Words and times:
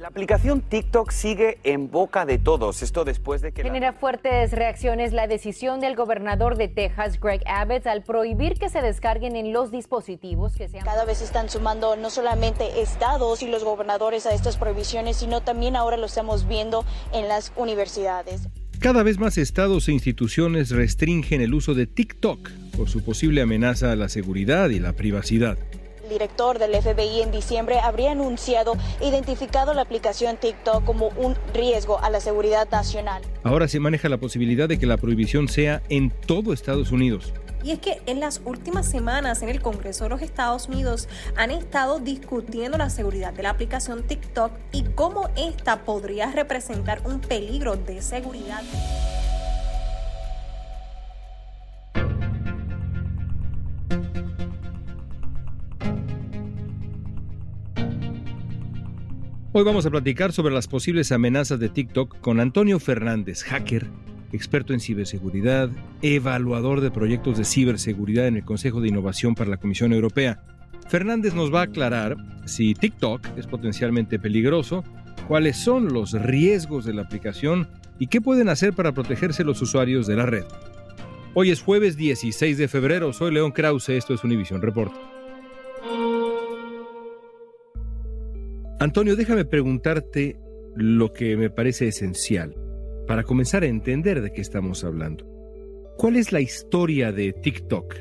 La 0.00 0.08
aplicación 0.08 0.62
TikTok 0.62 1.10
sigue 1.10 1.58
en 1.62 1.90
boca 1.90 2.24
de 2.24 2.38
todos. 2.38 2.82
Esto 2.82 3.04
después 3.04 3.42
de 3.42 3.52
que... 3.52 3.62
Genera 3.62 3.92
fuertes 3.92 4.50
reacciones 4.52 5.12
la 5.12 5.26
decisión 5.26 5.78
del 5.78 5.94
gobernador 5.94 6.56
de 6.56 6.68
Texas, 6.68 7.20
Greg 7.20 7.42
Abbott, 7.46 7.86
al 7.86 8.02
prohibir 8.02 8.54
que 8.54 8.70
se 8.70 8.80
descarguen 8.80 9.36
en 9.36 9.52
los 9.52 9.70
dispositivos 9.70 10.56
que 10.56 10.68
sean... 10.68 10.86
Cada 10.86 11.04
vez 11.04 11.20
están 11.20 11.50
sumando 11.50 11.96
no 11.96 12.08
solamente 12.08 12.80
estados 12.80 13.42
y 13.42 13.48
los 13.48 13.62
gobernadores 13.62 14.24
a 14.24 14.32
estas 14.32 14.56
prohibiciones, 14.56 15.18
sino 15.18 15.42
también 15.42 15.76
ahora 15.76 15.98
lo 15.98 16.06
estamos 16.06 16.48
viendo 16.48 16.86
en 17.12 17.28
las 17.28 17.52
universidades. 17.56 18.48
Cada 18.78 19.02
vez 19.02 19.18
más 19.18 19.36
estados 19.36 19.86
e 19.88 19.92
instituciones 19.92 20.70
restringen 20.70 21.42
el 21.42 21.52
uso 21.52 21.74
de 21.74 21.86
TikTok 21.86 22.50
por 22.74 22.88
su 22.88 23.04
posible 23.04 23.42
amenaza 23.42 23.92
a 23.92 23.96
la 23.96 24.08
seguridad 24.08 24.70
y 24.70 24.78
la 24.78 24.94
privacidad 24.94 25.58
director 26.10 26.58
del 26.58 26.74
FBI 26.74 27.22
en 27.22 27.30
diciembre 27.30 27.80
habría 27.80 28.12
anunciado 28.12 28.74
e 29.00 29.08
identificado 29.08 29.72
la 29.72 29.82
aplicación 29.82 30.36
TikTok 30.36 30.84
como 30.84 31.08
un 31.16 31.34
riesgo 31.54 31.98
a 32.00 32.10
la 32.10 32.20
seguridad 32.20 32.68
nacional. 32.70 33.22
Ahora 33.42 33.66
se 33.68 33.80
maneja 33.80 34.10
la 34.10 34.18
posibilidad 34.18 34.68
de 34.68 34.78
que 34.78 34.86
la 34.86 34.98
prohibición 34.98 35.48
sea 35.48 35.82
en 35.88 36.10
todo 36.10 36.52
Estados 36.52 36.92
Unidos. 36.92 37.32
Y 37.62 37.72
es 37.72 37.78
que 37.78 38.00
en 38.06 38.20
las 38.20 38.40
últimas 38.44 38.86
semanas 38.86 39.42
en 39.42 39.50
el 39.50 39.60
Congreso 39.60 40.04
de 40.04 40.10
los 40.10 40.22
Estados 40.22 40.68
Unidos 40.68 41.08
han 41.36 41.50
estado 41.50 41.98
discutiendo 41.98 42.78
la 42.78 42.90
seguridad 42.90 43.32
de 43.32 43.42
la 43.42 43.50
aplicación 43.50 44.02
TikTok 44.02 44.52
y 44.72 44.84
cómo 44.94 45.28
esta 45.36 45.84
podría 45.84 46.30
representar 46.32 47.02
un 47.04 47.20
peligro 47.20 47.76
de 47.76 48.00
seguridad. 48.02 48.62
Hoy 59.52 59.64
vamos 59.64 59.84
a 59.84 59.90
platicar 59.90 60.30
sobre 60.30 60.54
las 60.54 60.68
posibles 60.68 61.10
amenazas 61.10 61.58
de 61.58 61.68
TikTok 61.68 62.20
con 62.20 62.38
Antonio 62.38 62.78
Fernández, 62.78 63.42
hacker, 63.42 63.88
experto 64.32 64.72
en 64.72 64.78
ciberseguridad, 64.78 65.70
evaluador 66.02 66.80
de 66.80 66.92
proyectos 66.92 67.36
de 67.36 67.44
ciberseguridad 67.44 68.28
en 68.28 68.36
el 68.36 68.44
Consejo 68.44 68.80
de 68.80 68.86
Innovación 68.86 69.34
para 69.34 69.50
la 69.50 69.56
Comisión 69.56 69.92
Europea. 69.92 70.40
Fernández 70.88 71.34
nos 71.34 71.52
va 71.52 71.62
a 71.62 71.64
aclarar 71.64 72.16
si 72.46 72.74
TikTok 72.74 73.26
es 73.36 73.48
potencialmente 73.48 74.20
peligroso, 74.20 74.84
cuáles 75.26 75.56
son 75.56 75.92
los 75.92 76.12
riesgos 76.12 76.84
de 76.84 76.94
la 76.94 77.02
aplicación 77.02 77.68
y 77.98 78.06
qué 78.06 78.20
pueden 78.20 78.50
hacer 78.50 78.72
para 78.72 78.92
protegerse 78.92 79.42
los 79.42 79.60
usuarios 79.60 80.06
de 80.06 80.14
la 80.14 80.26
red. 80.26 80.44
Hoy 81.34 81.50
es 81.50 81.60
jueves 81.60 81.96
16 81.96 82.56
de 82.56 82.68
febrero, 82.68 83.12
soy 83.12 83.34
León 83.34 83.50
Krause, 83.50 83.88
esto 83.88 84.14
es 84.14 84.22
Univision 84.22 84.62
Report. 84.62 84.92
Antonio, 88.82 89.14
déjame 89.14 89.44
preguntarte 89.44 90.40
lo 90.74 91.12
que 91.12 91.36
me 91.36 91.50
parece 91.50 91.88
esencial 91.88 92.56
para 93.06 93.24
comenzar 93.24 93.62
a 93.62 93.66
entender 93.66 94.22
de 94.22 94.32
qué 94.32 94.40
estamos 94.40 94.84
hablando. 94.84 95.26
¿Cuál 95.98 96.16
es 96.16 96.32
la 96.32 96.40
historia 96.40 97.12
de 97.12 97.34
TikTok? 97.34 97.94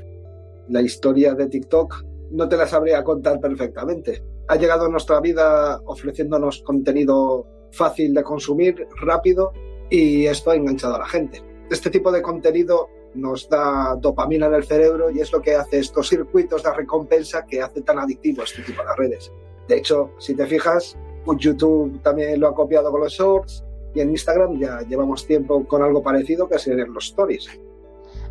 La 0.69 0.81
historia 0.81 1.33
de 1.33 1.47
TikTok 1.47 2.05
no 2.31 2.47
te 2.47 2.55
la 2.55 2.65
sabría 2.65 3.03
contar 3.03 3.41
perfectamente. 3.41 4.23
Ha 4.47 4.55
llegado 4.55 4.85
a 4.85 4.89
nuestra 4.89 5.19
vida 5.19 5.81
ofreciéndonos 5.83 6.61
contenido 6.61 7.45
fácil 7.73 8.13
de 8.13 8.23
consumir, 8.23 8.87
rápido, 9.01 9.51
y 9.89 10.27
esto 10.27 10.51
ha 10.51 10.55
enganchado 10.55 10.95
a 10.95 10.99
la 10.99 11.07
gente. 11.07 11.43
Este 11.69 11.89
tipo 11.89 12.09
de 12.09 12.21
contenido 12.21 12.87
nos 13.15 13.49
da 13.49 13.97
dopamina 13.99 14.45
en 14.45 14.53
el 14.53 14.63
cerebro 14.63 15.11
y 15.11 15.19
es 15.19 15.29
lo 15.33 15.41
que 15.41 15.55
hace 15.55 15.79
estos 15.79 16.07
circuitos 16.07 16.63
de 16.63 16.73
recompensa 16.73 17.45
que 17.45 17.61
hace 17.61 17.81
tan 17.81 17.99
adictivo 17.99 18.43
este 18.43 18.61
tipo 18.61 18.81
de 18.81 18.95
redes. 18.95 19.29
De 19.69 19.77
hecho, 19.77 20.09
si 20.17 20.33
te 20.33 20.47
fijas, 20.47 20.97
YouTube 21.37 22.01
también 22.01 22.39
lo 22.39 22.47
ha 22.47 22.55
copiado 22.55 22.89
con 22.89 23.01
los 23.01 23.13
shorts 23.13 23.63
y 23.93 24.01
en 24.01 24.09
Instagram 24.09 24.59
ya 24.59 24.81
llevamos 24.81 25.27
tiempo 25.27 25.63
con 25.67 25.83
algo 25.83 26.01
parecido 26.01 26.49
que 26.49 26.55
en 26.79 26.91
los 26.91 27.05
stories. 27.05 27.47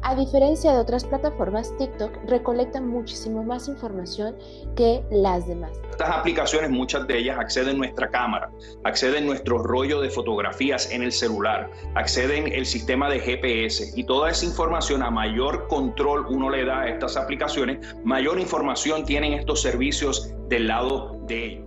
A 0.02 0.14
diferencia 0.14 0.72
de 0.72 0.78
otras 0.78 1.04
plataformas, 1.04 1.76
TikTok 1.76 2.12
recolecta 2.28 2.80
muchísimo 2.80 3.42
más 3.42 3.68
información 3.68 4.36
que 4.76 5.02
las 5.10 5.46
demás. 5.46 5.72
Estas 5.90 6.10
aplicaciones, 6.10 6.70
muchas 6.70 7.06
de 7.08 7.18
ellas 7.18 7.38
acceden 7.38 7.76
a 7.76 7.78
nuestra 7.78 8.08
cámara, 8.08 8.50
acceden 8.84 9.26
nuestro 9.26 9.58
rollo 9.58 10.00
de 10.00 10.08
fotografías 10.08 10.90
en 10.92 11.02
el 11.02 11.10
celular, 11.10 11.70
acceden 11.94 12.46
el 12.52 12.64
sistema 12.64 13.10
de 13.10 13.18
GPS 13.18 13.92
y 13.96 14.04
toda 14.04 14.30
esa 14.30 14.46
información, 14.46 15.02
a 15.02 15.10
mayor 15.10 15.66
control 15.66 16.26
uno 16.28 16.48
le 16.48 16.64
da 16.64 16.82
a 16.82 16.88
estas 16.88 17.16
aplicaciones, 17.16 17.96
mayor 18.04 18.38
información 18.38 19.04
tienen 19.04 19.32
estos 19.32 19.60
servicios 19.62 20.32
del 20.48 20.68
lado 20.68 21.18
de 21.26 21.44
ellos. 21.44 21.66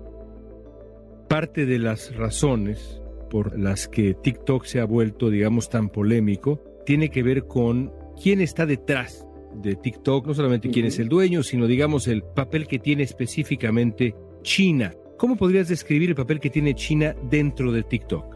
Parte 1.27 1.65
de 1.65 1.79
las 1.79 2.15
razones 2.15 3.01
por 3.29 3.57
las 3.57 3.87
que 3.87 4.13
TikTok 4.13 4.65
se 4.65 4.79
ha 4.79 4.85
vuelto, 4.85 5.29
digamos, 5.29 5.69
tan 5.69 5.89
polémico, 5.89 6.59
tiene 6.85 7.09
que 7.09 7.23
ver 7.23 7.47
con 7.47 8.00
quién 8.21 8.41
está 8.41 8.65
detrás 8.65 9.25
de 9.55 9.75
TikTok, 9.75 10.27
no 10.27 10.33
solamente 10.33 10.69
quién 10.69 10.85
es 10.85 10.99
el 10.99 11.09
dueño, 11.09 11.43
sino 11.43 11.67
digamos 11.67 12.07
el 12.07 12.23
papel 12.23 12.67
que 12.67 12.79
tiene 12.79 13.03
específicamente 13.03 14.15
China. 14.43 14.93
¿Cómo 15.17 15.35
podrías 15.35 15.67
describir 15.67 16.09
el 16.09 16.15
papel 16.15 16.39
que 16.39 16.49
tiene 16.49 16.73
China 16.73 17.15
dentro 17.29 17.71
de 17.71 17.83
TikTok? 17.83 18.35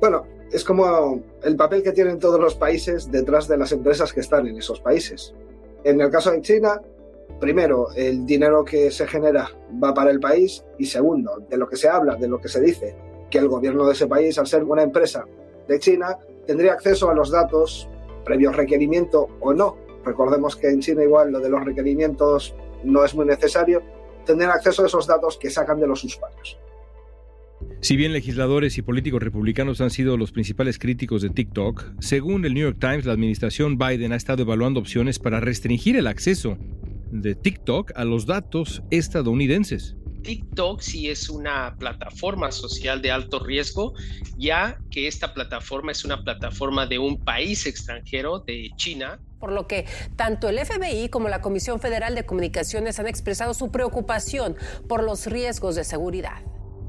Bueno, 0.00 0.26
es 0.50 0.64
como 0.64 1.22
el 1.42 1.56
papel 1.56 1.82
que 1.82 1.92
tienen 1.92 2.18
todos 2.18 2.40
los 2.40 2.54
países 2.54 3.10
detrás 3.10 3.46
de 3.48 3.58
las 3.58 3.72
empresas 3.72 4.12
que 4.12 4.20
están 4.20 4.46
en 4.46 4.56
esos 4.56 4.80
países. 4.80 5.34
En 5.84 6.00
el 6.00 6.10
caso 6.10 6.30
de 6.30 6.40
China, 6.40 6.80
primero, 7.40 7.88
el 7.94 8.24
dinero 8.24 8.64
que 8.64 8.90
se 8.90 9.06
genera 9.06 9.50
va 9.82 9.92
para 9.92 10.10
el 10.10 10.20
país 10.20 10.64
y 10.78 10.86
segundo, 10.86 11.44
de 11.48 11.56
lo 11.56 11.68
que 11.68 11.76
se 11.76 11.88
habla, 11.88 12.16
de 12.16 12.28
lo 12.28 12.40
que 12.40 12.48
se 12.48 12.60
dice, 12.60 12.96
que 13.30 13.38
el 13.38 13.48
gobierno 13.48 13.86
de 13.86 13.92
ese 13.92 14.06
país, 14.06 14.38
al 14.38 14.46
ser 14.46 14.64
una 14.64 14.82
empresa 14.82 15.24
de 15.68 15.78
China, 15.78 16.18
tendría 16.46 16.72
acceso 16.72 17.10
a 17.10 17.14
los 17.14 17.30
datos 17.30 17.88
previo 18.24 18.52
requerimiento 18.52 19.28
o 19.40 19.52
no. 19.52 19.76
Recordemos 20.04 20.56
que 20.56 20.68
en 20.68 20.80
China 20.80 21.02
igual 21.02 21.32
lo 21.32 21.40
de 21.40 21.48
los 21.48 21.64
requerimientos 21.64 22.54
no 22.82 23.04
es 23.04 23.14
muy 23.14 23.26
necesario, 23.26 23.82
tener 24.26 24.48
acceso 24.50 24.82
a 24.82 24.86
esos 24.86 25.06
datos 25.06 25.38
que 25.38 25.50
sacan 25.50 25.80
de 25.80 25.86
los 25.86 26.04
usuarios. 26.04 26.58
Si 27.80 27.96
bien 27.96 28.12
legisladores 28.12 28.78
y 28.78 28.82
políticos 28.82 29.22
republicanos 29.22 29.80
han 29.80 29.90
sido 29.90 30.16
los 30.16 30.32
principales 30.32 30.78
críticos 30.78 31.22
de 31.22 31.30
TikTok, 31.30 31.84
según 32.00 32.44
el 32.44 32.54
New 32.54 32.64
York 32.64 32.78
Times, 32.80 33.04
la 33.04 33.12
administración 33.12 33.78
Biden 33.78 34.12
ha 34.12 34.16
estado 34.16 34.42
evaluando 34.42 34.80
opciones 34.80 35.18
para 35.18 35.40
restringir 35.40 35.96
el 35.96 36.06
acceso 36.06 36.56
de 37.10 37.34
TikTok 37.34 37.92
a 37.94 38.04
los 38.04 38.26
datos 38.26 38.82
estadounidenses. 38.90 39.96
TikTok 40.24 40.80
sí 40.80 41.08
es 41.08 41.28
una 41.28 41.76
plataforma 41.78 42.50
social 42.50 43.00
de 43.00 43.12
alto 43.12 43.38
riesgo, 43.38 43.94
ya 44.36 44.78
que 44.90 45.06
esta 45.06 45.32
plataforma 45.32 45.92
es 45.92 46.04
una 46.04 46.24
plataforma 46.24 46.86
de 46.86 46.98
un 46.98 47.22
país 47.22 47.66
extranjero, 47.66 48.40
de 48.40 48.70
China, 48.76 49.20
por 49.38 49.52
lo 49.52 49.66
que 49.66 49.84
tanto 50.16 50.48
el 50.48 50.58
FBI 50.58 51.10
como 51.10 51.28
la 51.28 51.42
Comisión 51.42 51.78
Federal 51.78 52.14
de 52.14 52.24
Comunicaciones 52.24 52.98
han 52.98 53.06
expresado 53.06 53.52
su 53.52 53.70
preocupación 53.70 54.56
por 54.88 55.04
los 55.04 55.26
riesgos 55.26 55.76
de 55.76 55.84
seguridad. 55.84 56.42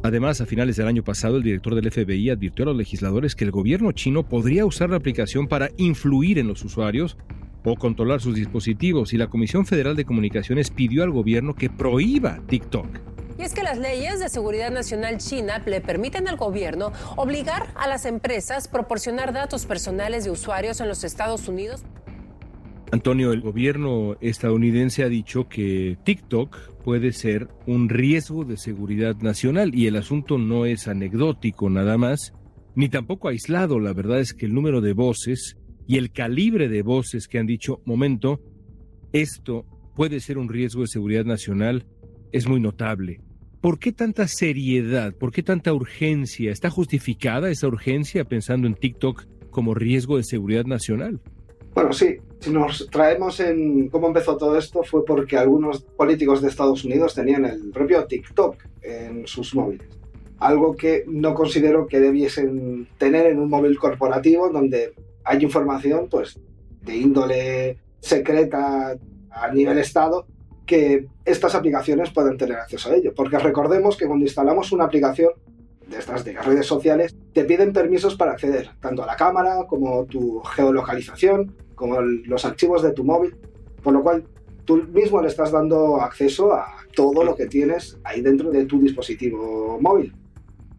Además, 0.03 0.39
a 0.39 0.45
finales 0.45 0.77
del 0.77 0.87
año 0.87 1.03
pasado, 1.03 1.35
el 1.35 1.43
director 1.43 1.75
del 1.75 1.91
FBI 1.91 2.29
advirtió 2.29 2.63
a 2.63 2.67
los 2.67 2.77
legisladores 2.77 3.35
que 3.35 3.43
el 3.43 3.51
gobierno 3.51 3.91
chino 3.91 4.23
podría 4.23 4.65
usar 4.65 4.89
la 4.89 4.97
aplicación 4.97 5.47
para 5.47 5.69
influir 5.77 6.39
en 6.39 6.47
los 6.47 6.63
usuarios 6.63 7.17
o 7.65 7.75
controlar 7.75 8.21
sus 8.21 8.35
dispositivos 8.35 9.13
y 9.13 9.17
la 9.17 9.27
Comisión 9.27 9.65
Federal 9.65 9.97
de 9.97 10.05
Comunicaciones 10.05 10.69
pidió 10.69 11.03
al 11.03 11.11
gobierno 11.11 11.55
que 11.55 11.69
prohíba 11.69 12.39
TikTok. 12.47 13.14
Y 13.37 13.43
es 13.43 13.53
que 13.53 13.63
las 13.63 13.77
leyes 13.77 14.19
de 14.19 14.29
seguridad 14.29 14.71
nacional 14.71 15.17
china 15.17 15.61
le 15.65 15.81
permiten 15.81 16.27
al 16.27 16.37
gobierno 16.37 16.93
obligar 17.17 17.67
a 17.75 17.87
las 17.87 18.05
empresas 18.05 18.67
a 18.67 18.71
proporcionar 18.71 19.33
datos 19.33 19.65
personales 19.65 20.23
de 20.23 20.31
usuarios 20.31 20.79
en 20.79 20.87
los 20.87 21.03
Estados 21.03 21.47
Unidos. 21.47 21.83
Antonio, 22.91 23.33
el 23.33 23.41
gobierno 23.41 24.15
estadounidense 24.21 25.03
ha 25.03 25.09
dicho 25.09 25.49
que 25.49 25.97
TikTok 26.03 26.75
puede 26.83 27.11
ser 27.11 27.49
un 27.65 27.89
riesgo 27.89 28.45
de 28.45 28.55
seguridad 28.55 29.17
nacional 29.17 29.75
y 29.75 29.87
el 29.87 29.97
asunto 29.97 30.37
no 30.37 30.65
es 30.65 30.87
anecdótico 30.87 31.69
nada 31.69 31.97
más, 31.97 32.33
ni 32.75 32.87
tampoco 32.87 33.27
aislado. 33.27 33.79
La 33.79 33.91
verdad 33.91 34.19
es 34.19 34.33
que 34.33 34.45
el 34.45 34.53
número 34.53 34.79
de 34.79 34.93
voces 34.93 35.57
y 35.87 35.97
el 35.97 36.11
calibre 36.11 36.69
de 36.69 36.83
voces 36.83 37.27
que 37.27 37.39
han 37.39 37.47
dicho, 37.47 37.81
momento, 37.85 38.39
esto 39.11 39.65
puede 39.95 40.19
ser 40.19 40.37
un 40.37 40.47
riesgo 40.47 40.81
de 40.81 40.87
seguridad 40.87 41.25
nacional, 41.25 41.85
es 42.31 42.47
muy 42.47 42.59
notable. 42.59 43.21
¿Por 43.61 43.79
qué 43.79 43.91
tanta 43.91 44.27
seriedad? 44.27 45.13
¿Por 45.13 45.31
qué 45.31 45.41
tanta 45.41 45.73
urgencia? 45.73 46.51
¿Está 46.51 46.69
justificada 46.69 47.49
esa 47.49 47.67
urgencia 47.67 48.23
pensando 48.23 48.67
en 48.67 48.75
TikTok 48.75 49.25
como 49.49 49.73
riesgo 49.73 50.17
de 50.17 50.23
seguridad 50.23 50.65
nacional? 50.65 51.19
Bueno, 51.73 51.91
sí, 51.91 52.17
si 52.39 52.51
nos 52.51 52.87
traemos 52.91 53.39
en 53.39 53.89
cómo 53.89 54.07
empezó 54.07 54.37
todo 54.37 54.57
esto 54.57 54.83
fue 54.83 55.03
porque 55.03 55.35
algunos 55.35 55.81
políticos 55.81 56.41
de 56.41 56.49
Estados 56.49 56.85
Unidos 56.85 57.15
tenían 57.15 57.45
el 57.45 57.71
propio 57.71 58.05
TikTok 58.05 58.55
en 58.81 59.25
sus 59.27 59.55
móviles. 59.55 59.87
Algo 60.37 60.75
que 60.75 61.03
no 61.07 61.33
considero 61.33 61.87
que 61.87 61.99
debiesen 61.99 62.87
tener 62.97 63.25
en 63.25 63.39
un 63.39 63.49
móvil 63.49 63.77
corporativo 63.79 64.49
donde 64.49 64.93
hay 65.23 65.43
información 65.43 66.07
pues 66.09 66.39
de 66.83 66.95
índole 66.95 67.77
secreta 67.99 68.95
a 69.31 69.51
nivel 69.51 69.79
Estado 69.79 70.27
que 70.65 71.07
estas 71.23 71.55
aplicaciones 71.55 72.11
pueden 72.11 72.37
tener 72.37 72.57
acceso 72.57 72.89
a 72.89 72.95
ello. 72.95 73.13
Porque 73.15 73.37
recordemos 73.37 73.97
que 73.97 74.07
cuando 74.07 74.25
instalamos 74.25 74.71
una 74.71 74.85
aplicación 74.85 75.31
de 75.87 75.97
estas 75.99 76.25
de 76.25 76.33
redes 76.33 76.65
sociales, 76.65 77.15
te 77.33 77.43
piden 77.43 77.71
permisos 77.71 78.15
para 78.15 78.31
acceder 78.31 78.71
tanto 78.79 79.03
a 79.03 79.05
la 79.05 79.15
cámara 79.15 79.65
como 79.67 80.05
tu 80.05 80.41
geolocalización, 80.41 81.55
como 81.75 82.01
los 82.01 82.45
archivos 82.45 82.81
de 82.81 82.91
tu 82.91 83.03
móvil, 83.03 83.35
por 83.83 83.93
lo 83.93 84.01
cual 84.01 84.25
tú 84.65 84.77
mismo 84.91 85.21
le 85.21 85.27
estás 85.27 85.51
dando 85.51 86.01
acceso 86.01 86.53
a 86.53 86.65
todo 86.95 87.23
lo 87.23 87.35
que 87.35 87.45
tienes 87.45 87.99
ahí 88.03 88.21
dentro 88.21 88.49
de 88.49 88.65
tu 88.65 88.79
dispositivo 88.79 89.77
móvil. 89.79 90.15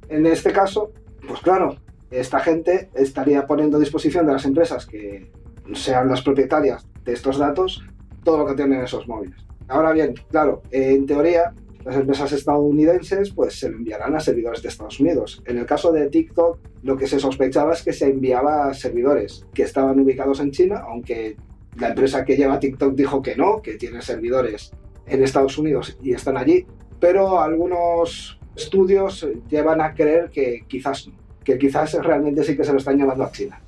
En 0.09 0.27
este 0.27 0.53
caso, 0.53 0.93
pues 1.27 1.41
claro, 1.41 1.77
esta 2.11 2.41
gente 2.41 2.91
estaría 2.94 3.47
poniendo 3.47 3.77
a 3.77 3.81
disposición 3.81 4.27
de 4.27 4.33
las 4.33 4.44
empresas 4.44 4.87
que 4.87 5.31
sean 5.75 6.09
las 6.09 6.23
propietarias 6.23 6.87
de 7.05 7.12
estos 7.12 7.38
datos 7.38 7.85
todo 8.25 8.38
lo 8.38 8.47
que 8.47 8.55
tienen 8.55 8.83
esos 8.83 9.06
móviles. 9.06 9.46
Ahora 9.69 9.93
bien, 9.93 10.15
claro, 10.31 10.63
en 10.71 11.07
teoría 11.07 11.55
las 11.85 11.97
empresas 11.97 12.33
estadounidenses 12.33 13.31
pues 13.31 13.59
se 13.59 13.71
lo 13.71 13.77
enviarán 13.77 14.15
a 14.17 14.21
servidores 14.21 14.63
de 14.63 14.69
Estados 14.69 14.99
Unidos. 14.99 15.43
En 15.47 15.59
el 15.59 15.67
caso 15.67 15.93
de 15.93 16.09
TikTok, 16.09 16.59
lo 16.83 16.97
que 16.97 17.07
se 17.07 17.21
sospechaba 17.21 17.75
es 17.75 17.83
que 17.83 17.93
se 17.93 18.07
enviaba 18.07 18.69
a 18.69 18.75
servidores 18.75 19.47
que 19.55 19.63
estaban 19.63 20.01
ubicados 20.01 20.41
en 20.41 20.51
China, 20.51 20.83
aunque 20.89 21.37
la 21.79 21.91
empresa 21.91 22.25
que 22.25 22.37
lleva 22.37 22.59
TikTok 22.59 22.95
dijo 22.95 23.23
que 23.23 23.37
no, 23.37 23.63
que 23.63 23.75
tiene 23.75 24.03
servidores 24.03 24.73
en 25.07 25.23
Estados 25.23 25.59
Unidos 25.59 25.97
y 26.03 26.12
están 26.12 26.37
allí, 26.37 26.67
pero 26.99 27.41
algunos 27.41 28.41
estudios 28.57 29.29
llevan 29.49 29.81
a 29.81 29.95
creer 29.95 30.31
que 30.31 30.65
quizás 30.67 31.07
no 31.07 31.27
que 31.47 31.59
quizás 31.59 31.95
realmente 31.95 32.43
sí 32.43 32.57
que 32.57 32.65
se 32.65 32.73
lo 32.73 32.79
están 32.79 32.99
llevando 32.99 33.25
a 33.25 33.31
China. 33.31 33.62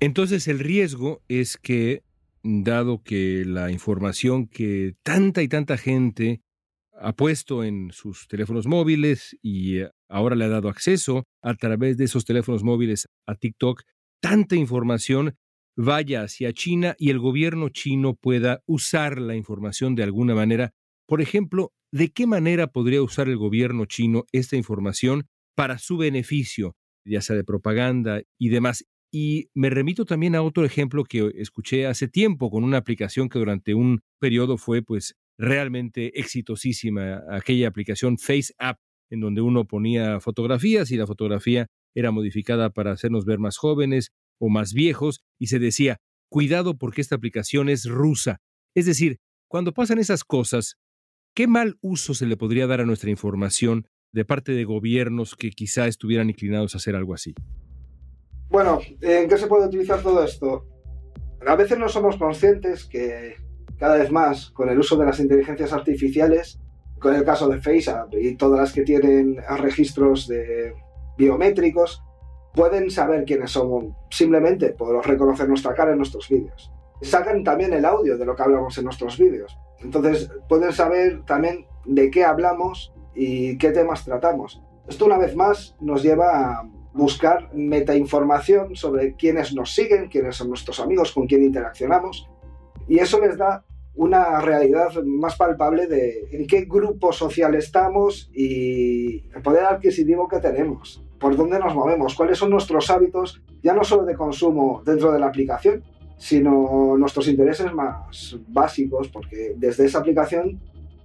Entonces 0.00 0.48
el 0.48 0.58
riesgo 0.58 1.22
es 1.28 1.56
que, 1.56 2.02
dado 2.42 3.02
que 3.02 3.44
la 3.44 3.70
información 3.70 4.46
que 4.46 4.94
tanta 5.02 5.42
y 5.42 5.48
tanta 5.48 5.76
gente 5.76 6.42
ha 6.92 7.14
puesto 7.14 7.64
en 7.64 7.90
sus 7.92 8.28
teléfonos 8.28 8.66
móviles 8.66 9.36
y 9.42 9.78
eh, 9.78 9.90
ahora 10.08 10.36
le 10.36 10.44
ha 10.44 10.48
dado 10.48 10.68
acceso 10.68 11.24
a 11.42 11.54
través 11.54 11.96
de 11.96 12.04
esos 12.04 12.24
teléfonos 12.24 12.62
móviles 12.62 13.08
a 13.26 13.34
TikTok, 13.34 13.82
tanta 14.20 14.56
información 14.56 15.36
vaya 15.76 16.22
hacia 16.22 16.52
China 16.52 16.94
y 16.98 17.10
el 17.10 17.18
gobierno 17.18 17.70
chino 17.70 18.14
pueda 18.14 18.62
usar 18.66 19.18
la 19.20 19.34
información 19.34 19.94
de 19.94 20.02
alguna 20.02 20.34
manera. 20.34 20.72
Por 21.06 21.22
ejemplo, 21.22 21.72
¿de 21.90 22.10
qué 22.10 22.26
manera 22.26 22.66
podría 22.66 23.02
usar 23.02 23.28
el 23.28 23.38
gobierno 23.38 23.86
chino 23.86 24.24
esta 24.32 24.56
información 24.56 25.26
para 25.54 25.78
su 25.78 25.96
beneficio? 25.96 26.76
ya 27.04 27.20
sea 27.20 27.36
de 27.36 27.44
propaganda 27.44 28.22
y 28.38 28.48
demás. 28.48 28.84
Y 29.12 29.48
me 29.54 29.70
remito 29.70 30.04
también 30.04 30.36
a 30.36 30.42
otro 30.42 30.64
ejemplo 30.64 31.04
que 31.04 31.32
escuché 31.34 31.86
hace 31.86 32.06
tiempo 32.06 32.50
con 32.50 32.62
una 32.62 32.76
aplicación 32.76 33.28
que 33.28 33.40
durante 33.40 33.74
un 33.74 34.02
periodo 34.20 34.56
fue 34.56 34.82
pues 34.82 35.16
realmente 35.36 36.18
exitosísima, 36.20 37.22
aquella 37.30 37.68
aplicación 37.68 38.18
Face 38.18 38.52
App, 38.58 38.78
en 39.10 39.20
donde 39.20 39.40
uno 39.40 39.66
ponía 39.66 40.20
fotografías 40.20 40.90
y 40.92 40.96
la 40.96 41.06
fotografía 41.06 41.66
era 41.94 42.12
modificada 42.12 42.70
para 42.70 42.92
hacernos 42.92 43.24
ver 43.24 43.40
más 43.40 43.56
jóvenes 43.56 44.12
o 44.38 44.48
más 44.48 44.72
viejos 44.72 45.20
y 45.40 45.48
se 45.48 45.58
decía, 45.58 45.98
cuidado 46.30 46.78
porque 46.78 47.00
esta 47.00 47.16
aplicación 47.16 47.68
es 47.68 47.86
rusa. 47.86 48.38
Es 48.76 48.86
decir, 48.86 49.18
cuando 49.48 49.72
pasan 49.72 49.98
esas 49.98 50.22
cosas, 50.22 50.76
¿qué 51.34 51.48
mal 51.48 51.78
uso 51.80 52.14
se 52.14 52.26
le 52.26 52.36
podría 52.36 52.68
dar 52.68 52.80
a 52.80 52.86
nuestra 52.86 53.10
información 53.10 53.88
de 54.12 54.24
parte 54.24 54.52
de 54.52 54.64
gobiernos 54.64 55.34
que 55.34 55.50
quizá 55.50 55.88
estuvieran 55.88 56.30
inclinados 56.30 56.74
a 56.74 56.78
hacer 56.78 56.94
algo 56.94 57.14
así? 57.14 57.34
Bueno, 58.50 58.80
¿en 59.00 59.28
qué 59.28 59.38
se 59.38 59.46
puede 59.46 59.66
utilizar 59.66 60.02
todo 60.02 60.24
esto? 60.24 60.66
A 61.46 61.54
veces 61.54 61.78
no 61.78 61.88
somos 61.88 62.16
conscientes 62.16 62.84
que 62.84 63.36
cada 63.78 63.96
vez 63.96 64.10
más 64.10 64.50
con 64.50 64.68
el 64.68 64.78
uso 64.78 64.96
de 64.96 65.06
las 65.06 65.20
inteligencias 65.20 65.72
artificiales, 65.72 66.58
con 66.98 67.14
el 67.14 67.24
caso 67.24 67.48
de 67.48 67.60
FaceApp 67.60 68.12
y 68.14 68.34
todas 68.34 68.58
las 68.58 68.72
que 68.72 68.82
tienen 68.82 69.36
registros 69.58 70.26
de 70.26 70.74
biométricos, 71.16 72.02
pueden 72.52 72.90
saber 72.90 73.24
quiénes 73.24 73.52
somos 73.52 73.84
simplemente 74.10 74.70
por 74.70 75.06
reconocer 75.06 75.48
nuestra 75.48 75.72
cara 75.72 75.92
en 75.92 75.98
nuestros 75.98 76.28
vídeos. 76.28 76.72
Sacan 77.02 77.44
también 77.44 77.72
el 77.72 77.84
audio 77.84 78.18
de 78.18 78.26
lo 78.26 78.34
que 78.34 78.42
hablamos 78.42 78.76
en 78.78 78.84
nuestros 78.84 79.16
vídeos. 79.16 79.56
Entonces 79.78 80.28
pueden 80.48 80.72
saber 80.72 81.22
también 81.24 81.66
de 81.84 82.10
qué 82.10 82.24
hablamos 82.24 82.92
y 83.14 83.56
qué 83.58 83.70
temas 83.70 84.04
tratamos. 84.04 84.60
Esto 84.88 85.06
una 85.06 85.18
vez 85.18 85.36
más 85.36 85.76
nos 85.80 86.02
lleva 86.02 86.50
a 86.50 86.68
buscar 86.92 87.54
metainformación 87.54 88.74
sobre 88.76 89.14
quiénes 89.14 89.54
nos 89.54 89.74
siguen, 89.74 90.08
quiénes 90.08 90.36
son 90.36 90.48
nuestros 90.48 90.80
amigos, 90.80 91.12
con 91.12 91.26
quién 91.26 91.42
interaccionamos. 91.42 92.28
Y 92.88 92.98
eso 92.98 93.20
les 93.20 93.36
da 93.36 93.64
una 93.94 94.40
realidad 94.40 94.90
más 95.04 95.36
palpable 95.36 95.86
de 95.86 96.28
en 96.32 96.46
qué 96.46 96.62
grupo 96.62 97.12
social 97.12 97.54
estamos 97.54 98.30
y 98.32 99.28
el 99.34 99.42
poder 99.42 99.64
adquisitivo 99.64 100.28
que 100.28 100.38
tenemos, 100.38 101.04
por 101.18 101.36
dónde 101.36 101.58
nos 101.58 101.74
movemos, 101.74 102.14
cuáles 102.14 102.38
son 102.38 102.50
nuestros 102.50 102.88
hábitos, 102.90 103.42
ya 103.62 103.74
no 103.74 103.84
solo 103.84 104.04
de 104.04 104.14
consumo 104.14 104.82
dentro 104.84 105.12
de 105.12 105.18
la 105.18 105.26
aplicación, 105.26 105.84
sino 106.16 106.96
nuestros 106.96 107.28
intereses 107.28 107.72
más 107.72 108.36
básicos, 108.48 109.08
porque 109.08 109.54
desde 109.56 109.86
esa 109.86 109.98
aplicación, 109.98 110.60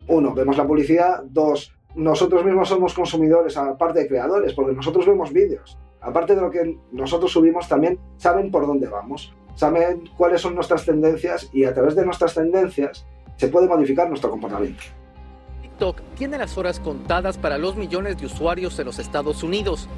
uno, 0.07 0.33
vemos 0.33 0.57
la 0.57 0.67
publicidad, 0.67 1.23
dos, 1.23 1.74
nosotros 1.95 2.43
mismos 2.43 2.69
somos 2.69 2.93
consumidores, 2.93 3.57
aparte 3.57 3.99
de 3.99 4.07
creadores, 4.07 4.53
porque 4.53 4.73
nosotros 4.73 5.05
vemos 5.05 5.31
vídeos. 5.31 5.77
Aparte 6.01 6.35
de 6.35 6.41
lo 6.41 6.51
que 6.51 6.77
nosotros 6.91 7.31
subimos, 7.31 7.67
también 7.67 7.99
saben 8.17 8.51
por 8.51 8.67
dónde 8.67 8.87
vamos, 8.87 9.33
saben 9.55 10.09
cuáles 10.17 10.41
son 10.41 10.53
nuestras 10.55 10.85
tendencias 10.85 11.49
y 11.53 11.63
a 11.63 11.73
través 11.73 11.95
de 11.95 12.05
nuestras 12.05 12.33
tendencias 12.35 13.05
se 13.37 13.47
puede 13.47 13.67
modificar 13.67 14.07
nuestro 14.07 14.29
comportamiento. 14.29 14.83
TikTok 15.61 16.01
tiene 16.15 16.37
las 16.37 16.57
horas 16.57 16.79
contadas 16.79 17.37
para 17.37 17.57
los 17.57 17.75
millones 17.75 18.17
de 18.17 18.27
usuarios 18.27 18.77
en 18.79 18.85
los 18.85 18.99
Estados 18.99 19.43
Unidos. 19.43 19.89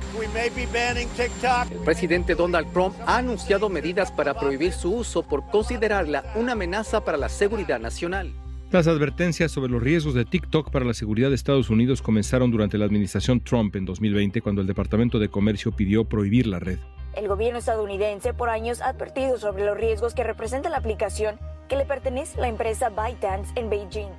El 1.71 1.79
presidente 1.79 2.35
Donald 2.35 2.71
Trump 2.71 2.95
ha 3.05 3.17
anunciado 3.17 3.69
medidas 3.69 4.11
para 4.11 4.33
prohibir 4.33 4.73
su 4.73 4.93
uso 4.93 5.23
por 5.23 5.45
considerarla 5.49 6.23
una 6.35 6.53
amenaza 6.53 7.03
para 7.03 7.17
la 7.17 7.29
seguridad 7.29 7.79
nacional. 7.79 8.33
Las 8.69 8.85
advertencias 8.87 9.53
sobre 9.53 9.71
los 9.71 9.81
riesgos 9.81 10.13
de 10.13 10.25
TikTok 10.25 10.71
para 10.71 10.83
la 10.83 10.93
seguridad 10.93 11.29
de 11.29 11.35
Estados 11.35 11.69
Unidos 11.69 12.01
comenzaron 12.01 12.51
durante 12.51 12.77
la 12.77 12.83
administración 12.83 13.39
Trump 13.39 13.73
en 13.77 13.85
2020, 13.85 14.41
cuando 14.41 14.59
el 14.59 14.67
Departamento 14.67 15.19
de 15.19 15.29
Comercio 15.29 15.71
pidió 15.71 16.03
prohibir 16.03 16.47
la 16.47 16.59
red. 16.59 16.77
El 17.15 17.29
gobierno 17.29 17.59
estadounidense 17.59 18.33
por 18.33 18.49
años 18.49 18.81
ha 18.81 18.89
advertido 18.89 19.37
sobre 19.37 19.65
los 19.65 19.77
riesgos 19.77 20.13
que 20.13 20.25
representa 20.25 20.69
la 20.69 20.79
aplicación 20.79 21.39
que 21.69 21.77
le 21.77 21.85
pertenece 21.85 22.37
a 22.37 22.41
la 22.41 22.49
empresa 22.49 22.89
ByteDance 22.89 23.57
en 23.57 23.69
Beijing. 23.69 24.09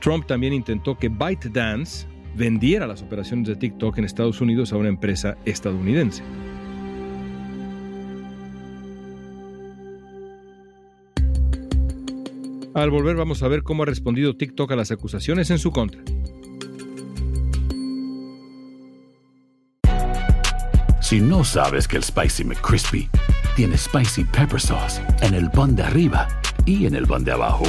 Trump 0.00 0.24
también 0.26 0.54
intentó 0.54 0.96
que 0.96 1.10
ByteDance 1.10 2.06
vendiera 2.34 2.86
las 2.86 3.02
operaciones 3.02 3.46
de 3.48 3.56
TikTok 3.56 3.98
en 3.98 4.06
Estados 4.06 4.40
Unidos 4.40 4.72
a 4.72 4.78
una 4.78 4.88
empresa 4.88 5.36
estadounidense. 5.44 6.22
Al 12.74 12.90
volver 12.90 13.14
vamos 13.14 13.42
a 13.44 13.48
ver 13.48 13.62
cómo 13.62 13.84
ha 13.84 13.86
respondido 13.86 14.36
TikTok 14.36 14.72
a 14.72 14.76
las 14.76 14.90
acusaciones 14.90 15.48
en 15.50 15.60
su 15.60 15.70
contra. 15.70 16.02
Si 21.00 21.20
no 21.20 21.44
sabes 21.44 21.86
que 21.86 21.96
el 21.96 22.02
Spicy 22.02 22.44
McCrispy 22.44 23.08
tiene 23.54 23.78
Spicy 23.78 24.24
Pepper 24.24 24.60
Sauce 24.60 25.00
en 25.20 25.34
el 25.34 25.50
pan 25.50 25.76
de 25.76 25.84
arriba 25.84 26.26
y 26.66 26.86
en 26.86 26.96
el 26.96 27.06
pan 27.06 27.22
de 27.22 27.32
abajo, 27.32 27.64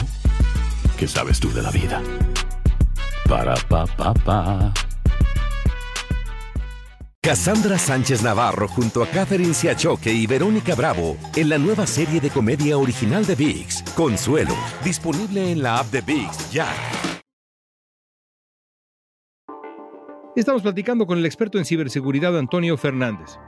¿qué 0.97 1.07
sabes 1.07 1.39
tú 1.39 1.51
de 1.51 1.61
la 1.61 1.69
vida? 1.69 2.01
Para, 3.29 3.55
pa, 3.69 3.85
pa, 3.85 4.13
pa. 4.13 4.73
Cassandra 7.25 7.79
Sánchez 7.79 8.21
Navarro 8.21 8.67
junto 8.67 9.01
a 9.01 9.07
Catherine 9.07 9.55
Siachoque 9.55 10.13
y 10.13 10.27
Verónica 10.27 10.75
Bravo 10.75 11.17
en 11.35 11.49
la 11.49 11.57
nueva 11.57 11.87
serie 11.87 12.21
de 12.21 12.29
comedia 12.29 12.77
original 12.77 13.25
de 13.25 13.33
VIX, 13.33 13.81
Consuelo, 13.95 14.53
disponible 14.83 15.51
en 15.51 15.63
la 15.63 15.79
app 15.79 15.87
de 15.87 16.01
VIX 16.01 16.51
ya. 16.51 16.67
Estamos 20.35 20.61
platicando 20.61 21.07
con 21.07 21.17
el 21.17 21.25
experto 21.25 21.57
en 21.57 21.65
ciberseguridad 21.65 22.37
Antonio 22.37 22.77
Fernández. 22.77 23.39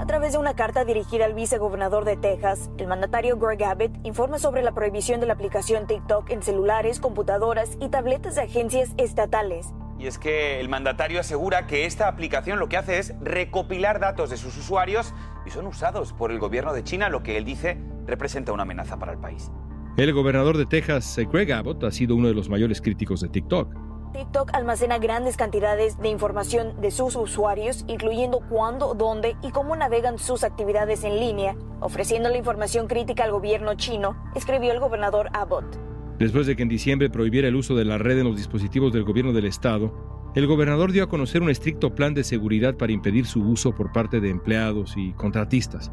A 0.00 0.06
través 0.06 0.32
de 0.32 0.38
una 0.38 0.54
carta 0.54 0.86
dirigida 0.86 1.26
al 1.26 1.34
vicegobernador 1.34 2.06
de 2.06 2.16
Texas, 2.16 2.70
el 2.78 2.86
mandatario 2.86 3.36
Greg 3.36 3.62
Abbott 3.62 3.92
informa 4.04 4.38
sobre 4.38 4.62
la 4.62 4.72
prohibición 4.72 5.20
de 5.20 5.26
la 5.26 5.34
aplicación 5.34 5.86
TikTok 5.86 6.30
en 6.30 6.42
celulares, 6.42 6.98
computadoras 6.98 7.76
y 7.78 7.90
tabletas 7.90 8.36
de 8.36 8.40
agencias 8.40 8.94
estatales. 8.96 9.66
Y 9.98 10.06
es 10.06 10.18
que 10.18 10.60
el 10.60 10.68
mandatario 10.68 11.18
asegura 11.18 11.66
que 11.66 11.84
esta 11.84 12.06
aplicación 12.06 12.58
lo 12.58 12.68
que 12.68 12.76
hace 12.76 12.98
es 12.98 13.14
recopilar 13.20 13.98
datos 13.98 14.30
de 14.30 14.36
sus 14.36 14.56
usuarios 14.56 15.12
y 15.44 15.50
son 15.50 15.66
usados 15.66 16.12
por 16.12 16.30
el 16.30 16.38
gobierno 16.38 16.72
de 16.72 16.84
China, 16.84 17.08
lo 17.08 17.22
que 17.22 17.36
él 17.36 17.44
dice 17.44 17.78
representa 18.06 18.52
una 18.52 18.62
amenaza 18.62 18.98
para 18.98 19.12
el 19.12 19.18
país. 19.18 19.50
El 19.96 20.12
gobernador 20.12 20.56
de 20.56 20.66
Texas, 20.66 21.18
Greg 21.32 21.52
Abbott, 21.52 21.82
ha 21.82 21.90
sido 21.90 22.14
uno 22.14 22.28
de 22.28 22.34
los 22.34 22.48
mayores 22.48 22.80
críticos 22.80 23.20
de 23.20 23.28
TikTok. 23.28 23.74
TikTok 24.12 24.54
almacena 24.54 24.98
grandes 24.98 25.36
cantidades 25.36 25.98
de 25.98 26.08
información 26.08 26.80
de 26.80 26.92
sus 26.92 27.16
usuarios, 27.16 27.84
incluyendo 27.88 28.40
cuándo, 28.48 28.94
dónde 28.94 29.36
y 29.42 29.50
cómo 29.50 29.76
navegan 29.76 30.18
sus 30.18 30.44
actividades 30.44 31.04
en 31.04 31.18
línea, 31.18 31.56
ofreciendo 31.80 32.28
la 32.28 32.38
información 32.38 32.86
crítica 32.86 33.24
al 33.24 33.32
gobierno 33.32 33.74
chino, 33.74 34.16
escribió 34.34 34.72
el 34.72 34.80
gobernador 34.80 35.28
Abbott. 35.34 35.87
Después 36.18 36.46
de 36.46 36.56
que 36.56 36.62
en 36.62 36.68
diciembre 36.68 37.10
prohibiera 37.10 37.48
el 37.48 37.54
uso 37.54 37.76
de 37.76 37.84
la 37.84 37.96
red 37.96 38.18
en 38.18 38.26
los 38.26 38.36
dispositivos 38.36 38.92
del 38.92 39.04
gobierno 39.04 39.32
del 39.32 39.44
estado, 39.44 40.32
el 40.34 40.46
gobernador 40.46 40.92
dio 40.92 41.04
a 41.04 41.08
conocer 41.08 41.42
un 41.42 41.50
estricto 41.50 41.94
plan 41.94 42.12
de 42.12 42.24
seguridad 42.24 42.76
para 42.76 42.92
impedir 42.92 43.26
su 43.26 43.40
uso 43.42 43.74
por 43.74 43.92
parte 43.92 44.20
de 44.20 44.28
empleados 44.28 44.94
y 44.96 45.12
contratistas. 45.12 45.92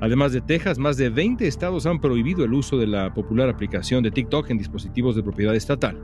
Además 0.00 0.32
de 0.32 0.40
Texas, 0.40 0.78
más 0.78 0.96
de 0.96 1.10
20 1.10 1.46
estados 1.46 1.86
han 1.86 2.00
prohibido 2.00 2.44
el 2.44 2.52
uso 2.52 2.78
de 2.78 2.86
la 2.86 3.14
popular 3.14 3.48
aplicación 3.48 4.02
de 4.02 4.10
TikTok 4.10 4.50
en 4.50 4.58
dispositivos 4.58 5.14
de 5.14 5.22
propiedad 5.22 5.54
estatal. 5.54 6.00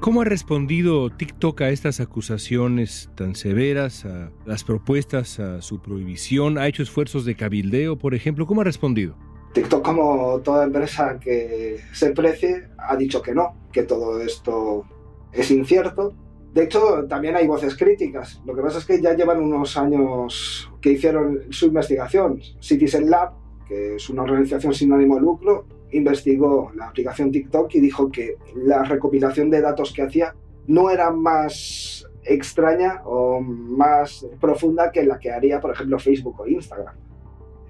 ¿Cómo 0.00 0.20
ha 0.22 0.24
respondido 0.24 1.10
TikTok 1.10 1.60
a 1.62 1.70
estas 1.70 2.00
acusaciones 2.00 3.10
tan 3.16 3.34
severas, 3.34 4.04
a 4.04 4.30
las 4.46 4.62
propuestas, 4.62 5.40
a 5.40 5.60
su 5.60 5.82
prohibición? 5.82 6.56
¿Ha 6.56 6.68
hecho 6.68 6.84
esfuerzos 6.84 7.24
de 7.24 7.34
cabildeo, 7.34 7.98
por 7.98 8.14
ejemplo? 8.14 8.46
¿Cómo 8.46 8.60
ha 8.60 8.64
respondido? 8.64 9.16
TikTok, 9.58 9.84
como 9.84 10.38
toda 10.38 10.66
empresa 10.66 11.18
que 11.18 11.80
se 11.92 12.10
precie, 12.10 12.68
ha 12.78 12.94
dicho 12.94 13.20
que 13.20 13.34
no, 13.34 13.56
que 13.72 13.82
todo 13.82 14.20
esto 14.20 14.84
es 15.32 15.50
incierto. 15.50 16.14
De 16.54 16.62
hecho, 16.62 17.06
también 17.08 17.34
hay 17.34 17.48
voces 17.48 17.76
críticas. 17.76 18.40
Lo 18.46 18.54
que 18.54 18.62
pasa 18.62 18.78
es 18.78 18.84
que 18.84 19.02
ya 19.02 19.14
llevan 19.14 19.42
unos 19.42 19.76
años 19.76 20.70
que 20.80 20.92
hicieron 20.92 21.40
su 21.50 21.66
investigación. 21.66 22.40
Citizen 22.60 23.10
Lab, 23.10 23.32
que 23.66 23.96
es 23.96 24.08
una 24.08 24.22
organización 24.22 24.72
sin 24.72 24.92
ánimo 24.92 25.16
de 25.16 25.22
lucro, 25.22 25.66
investigó 25.90 26.70
la 26.76 26.86
aplicación 26.90 27.32
TikTok 27.32 27.74
y 27.74 27.80
dijo 27.80 28.12
que 28.12 28.36
la 28.54 28.84
recopilación 28.84 29.50
de 29.50 29.60
datos 29.60 29.92
que 29.92 30.02
hacía 30.02 30.36
no 30.68 30.88
era 30.88 31.10
más 31.10 32.06
extraña 32.22 33.02
o 33.04 33.40
más 33.40 34.24
profunda 34.40 34.92
que 34.92 35.04
la 35.04 35.18
que 35.18 35.32
haría, 35.32 35.60
por 35.60 35.72
ejemplo, 35.72 35.98
Facebook 35.98 36.42
o 36.42 36.46
Instagram. 36.46 36.94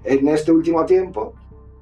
En 0.03 0.27
este 0.27 0.51
último 0.51 0.85
tiempo 0.85 1.33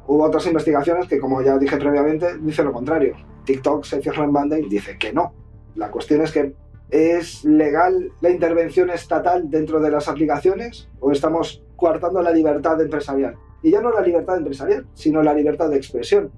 hubo 0.07 0.23
otras 0.23 0.45
investigaciones 0.47 1.07
que, 1.07 1.19
como 1.19 1.41
ya 1.41 1.57
dije 1.57 1.77
previamente, 1.77 2.37
dicen 2.39 2.65
lo 2.65 2.73
contrario. 2.73 3.15
TikTok 3.45 3.85
se 3.85 4.01
cierra 4.01 4.23
en 4.23 4.33
banda 4.33 4.57
y 4.57 4.67
dice 4.67 4.97
que 4.97 5.13
no. 5.13 5.33
La 5.75 5.91
cuestión 5.91 6.21
es 6.21 6.31
que 6.31 6.53
¿es 6.89 7.43
legal 7.43 8.11
la 8.21 8.29
intervención 8.29 8.89
estatal 8.89 9.49
dentro 9.49 9.79
de 9.79 9.91
las 9.91 10.07
aplicaciones 10.07 10.89
o 10.99 11.11
estamos 11.11 11.63
coartando 11.75 12.21
la 12.21 12.31
libertad 12.31 12.81
empresarial? 12.81 13.35
Y 13.61 13.71
ya 13.71 13.81
no 13.81 13.91
la 13.91 14.01
libertad 14.01 14.37
empresarial, 14.37 14.87
sino 14.93 15.21
la 15.21 15.33
libertad 15.33 15.69
de 15.69 15.77
expresión. 15.77 16.31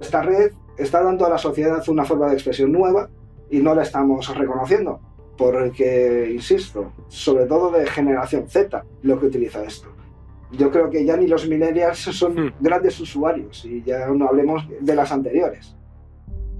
Esta 0.00 0.22
red 0.22 0.52
está 0.78 1.02
dando 1.02 1.26
a 1.26 1.30
la 1.30 1.38
sociedad 1.38 1.82
una 1.88 2.04
forma 2.04 2.28
de 2.28 2.34
expresión 2.34 2.72
nueva 2.72 3.08
y 3.50 3.60
no 3.60 3.74
la 3.74 3.82
estamos 3.82 4.34
reconociendo. 4.36 5.00
Porque, 5.36 6.30
insisto, 6.32 6.92
sobre 7.08 7.44
todo 7.44 7.70
de 7.70 7.86
generación 7.86 8.48
Z, 8.48 8.84
lo 9.02 9.20
que 9.20 9.26
utiliza 9.26 9.62
esto. 9.62 9.88
Yo 10.52 10.70
creo 10.70 10.90
que 10.90 11.04
ya 11.04 11.16
ni 11.16 11.26
los 11.26 11.48
millennials 11.48 11.98
son 11.98 12.54
grandes 12.60 12.98
usuarios 13.00 13.64
y 13.64 13.82
ya 13.82 14.06
no 14.08 14.28
hablemos 14.28 14.64
de 14.80 14.94
las 14.94 15.10
anteriores. 15.10 15.76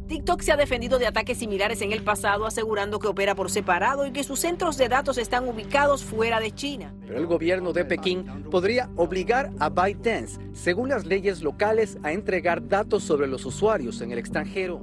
TikTok 0.09 0.41
se 0.41 0.53
ha 0.53 0.57
defendido 0.57 1.01
de 1.01 1.07
ataques 1.07 1.39
similares 1.39 1.83
en 1.83 1.91
el 1.91 2.03
pasado, 2.03 2.47
asegurando 2.47 3.01
que 3.01 3.09
opera 3.09 3.35
por 3.35 3.51
separado 3.51 4.07
y 4.07 4.13
que 4.13 4.23
sus 4.23 4.39
centros 4.39 4.79
de 4.79 4.89
datos 4.89 5.19
están 5.19 5.49
ubicados 5.49 6.05
fuera 6.05 6.39
de 6.39 6.53
China. 6.53 6.95
Pero 7.07 7.19
el 7.19 7.27
gobierno 7.27 7.73
de 7.73 7.85
Pekín 7.85 8.25
podría 8.49 8.89
obligar 8.95 9.51
a 9.59 9.69
ByteDance, 9.69 10.39
según 10.53 10.91
las 10.91 11.07
leyes 11.07 11.43
locales, 11.43 11.99
a 12.05 12.13
entregar 12.13 12.69
datos 12.69 13.03
sobre 13.03 13.27
los 13.27 13.45
usuarios 13.47 14.01
en 14.01 14.13
el 14.13 14.19
extranjero. 14.19 14.81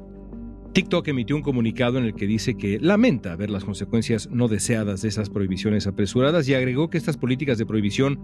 TikTok 0.74 1.08
emitió 1.08 1.36
un 1.36 1.44
comunicado 1.44 2.00
en 2.00 2.06
el 2.06 2.16
que 2.16 2.26
dice 2.26 2.58
que 2.58 2.80
lamenta 2.80 3.36
ver 3.36 3.50
las 3.50 3.64
consecuencias 3.64 4.28
no 4.30 4.48
deseadas 4.48 5.04
de 5.04 5.08
esas 5.08 5.30
prohibiciones 5.30 5.88
apresuradas 5.88 6.50
y 6.50 6.56
agregó 6.56 6.90
que 6.90 6.98
estas 6.98 7.16
políticas 7.16 7.58
de 7.60 7.66
prohibición 7.66 8.20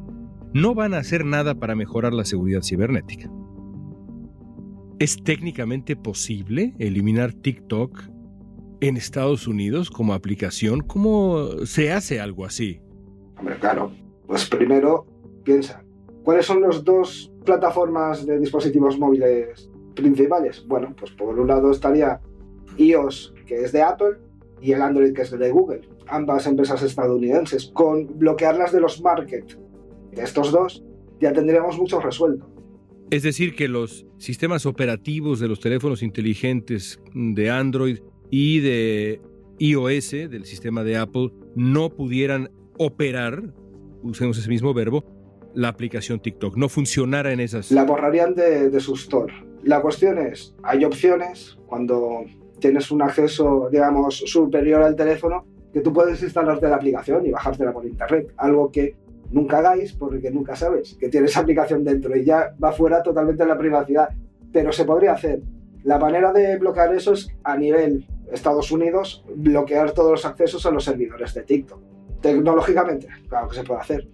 no 0.54 0.74
van 0.76 0.94
a 0.94 1.00
hacer 1.00 1.26
nada 1.26 1.56
para 1.56 1.76
mejorar 1.76 2.14
la 2.14 2.26
seguridad 2.26 2.62
cibernética. 2.62 3.30
¿Es 5.00 5.24
técnicamente 5.24 5.96
posible 5.96 6.74
eliminar 6.80 7.34
TikTok 7.34 8.04
en 8.82 8.98
Estados 8.98 9.48
Unidos 9.48 9.90
como 9.90 10.14
aplicación? 10.14 10.82
¿Cómo 10.82 11.66
se 11.66 11.92
hace 11.92 12.20
algo 12.20 12.46
así? 12.46 12.82
Hombre, 13.38 13.58
claro. 13.60 13.92
Pues 14.28 14.46
primero, 14.48 15.08
piensa, 15.44 15.84
¿cuáles 16.24 16.46
son 16.46 16.62
las 16.62 16.84
dos 16.84 17.32
plataformas 17.46 18.26
de 18.26 18.40
dispositivos 18.40 19.00
móviles 19.00 19.70
principales? 19.96 20.66
Bueno, 20.68 20.94
pues 20.98 21.12
por 21.12 21.40
un 21.40 21.48
lado 21.48 21.72
estaría 21.72 22.20
iOS, 22.78 23.34
que 23.46 23.64
es 23.64 23.72
de 23.72 23.82
Apple, 23.82 24.18
y 24.62 24.74
el 24.74 24.82
Android, 24.82 25.14
que 25.14 25.22
es 25.22 25.32
de 25.32 25.52
Google, 25.52 25.82
ambas 26.08 26.46
empresas 26.46 26.84
estadounidenses. 26.84 27.72
Con 27.74 28.20
bloquearlas 28.20 28.72
de 28.72 28.82
los 28.82 29.02
market 29.02 29.58
de 30.12 30.24
estos 30.24 30.52
dos, 30.52 30.84
ya 31.20 31.34
tendríamos 31.34 31.78
mucho 31.78 32.00
resuelto. 32.00 32.48
Es 33.12 33.24
decir, 33.24 33.56
que 33.56 33.68
los 33.68 34.06
sistemas 34.18 34.66
operativos 34.66 35.40
de 35.40 35.48
los 35.48 35.60
teléfonos 35.60 36.04
inteligentes 36.04 37.00
de 37.14 37.50
Android 37.50 38.00
y 38.30 38.60
de 38.60 39.22
iOS, 39.58 40.12
del 40.12 40.46
sistema 40.46 40.84
de 40.84 40.98
Apple, 40.98 41.32
no 41.56 41.90
pudieran 41.90 42.52
operar, 42.78 43.54
usemos 44.04 44.38
ese 44.38 44.50
mismo 44.50 44.74
verbo, 44.74 45.04
la 45.56 45.70
aplicación 45.70 46.20
TikTok, 46.20 46.56
no 46.56 46.70
funcionara 46.70 47.34
en 47.34 47.40
esas... 47.40 47.72
La 47.72 47.84
borrarían 47.84 48.36
de, 48.36 48.70
de 48.70 48.80
su 48.80 48.94
store. 48.94 49.34
La 49.64 49.82
cuestión 49.82 50.20
es, 50.20 50.56
hay 50.64 50.86
opciones 50.86 51.58
cuando 51.66 52.26
tienes 52.60 52.92
un 52.92 53.02
acceso, 53.02 53.70
digamos, 53.72 54.18
superior 54.18 54.84
al 54.84 54.96
teléfono, 54.96 55.46
que 55.74 55.82
tú 55.82 55.92
puedes 55.94 56.22
instalarte 56.22 56.68
la 56.68 56.76
aplicación 56.76 57.26
y 57.26 57.32
bajártela 57.32 57.74
por 57.74 57.86
internet, 57.86 58.34
algo 58.38 58.72
que 58.72 58.96
nunca 59.32 59.60
hagáis 59.60 59.94
porque 59.94 60.32
nunca 60.32 60.56
sabes 60.56 60.96
que 61.00 61.10
tienes 61.10 61.36
aplicación 61.38 61.84
dentro 61.84 62.16
y 62.16 62.24
ya 62.24 62.54
va 62.62 62.72
fuera 62.72 63.02
totalmente 63.04 63.46
la 63.46 63.58
privacidad. 63.58 64.10
Pero 64.52 64.72
se 64.72 64.86
podría 64.86 65.14
hacer. 65.14 65.42
La 65.84 65.98
manera 65.98 66.34
de 66.34 66.58
bloquear 66.58 66.94
eso 66.94 67.14
es 67.14 67.30
a 67.44 67.56
nivel 67.56 68.06
Estados 68.32 68.72
Unidos, 68.72 69.24
bloquear 69.36 69.92
todos 69.92 70.12
los 70.12 70.26
accesos 70.26 70.66
a 70.66 70.72
los 70.72 70.84
servidores 70.84 71.34
de 71.34 71.44
TikTok. 71.44 71.80
Tecnológicamente, 72.22 73.08
claro 73.28 73.48
que 73.48 73.56
se 73.56 73.64
puede 73.64 73.80
hacer. 73.80 74.08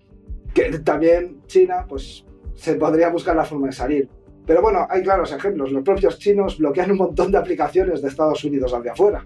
Que 0.54 0.80
también 0.80 1.42
China, 1.48 1.86
pues 1.88 2.24
se 2.54 2.76
podría 2.76 3.10
buscar 3.10 3.36
la 3.36 3.44
forma 3.44 3.68
de 3.68 3.74
salir. 3.74 4.10
Pero 4.46 4.62
bueno, 4.62 4.86
hay 4.90 5.02
claros 5.02 5.32
ejemplos. 5.32 5.72
Los 5.72 5.84
propios 5.84 6.20
chinos 6.20 6.58
bloquean 6.58 6.92
un 6.92 6.98
montón 6.98 7.32
de 7.32 7.38
aplicaciones 7.38 8.02
de 8.02 8.10
Estados 8.10 8.44
Unidos 8.44 8.74
hacia 8.74 8.92
afuera. 8.92 9.26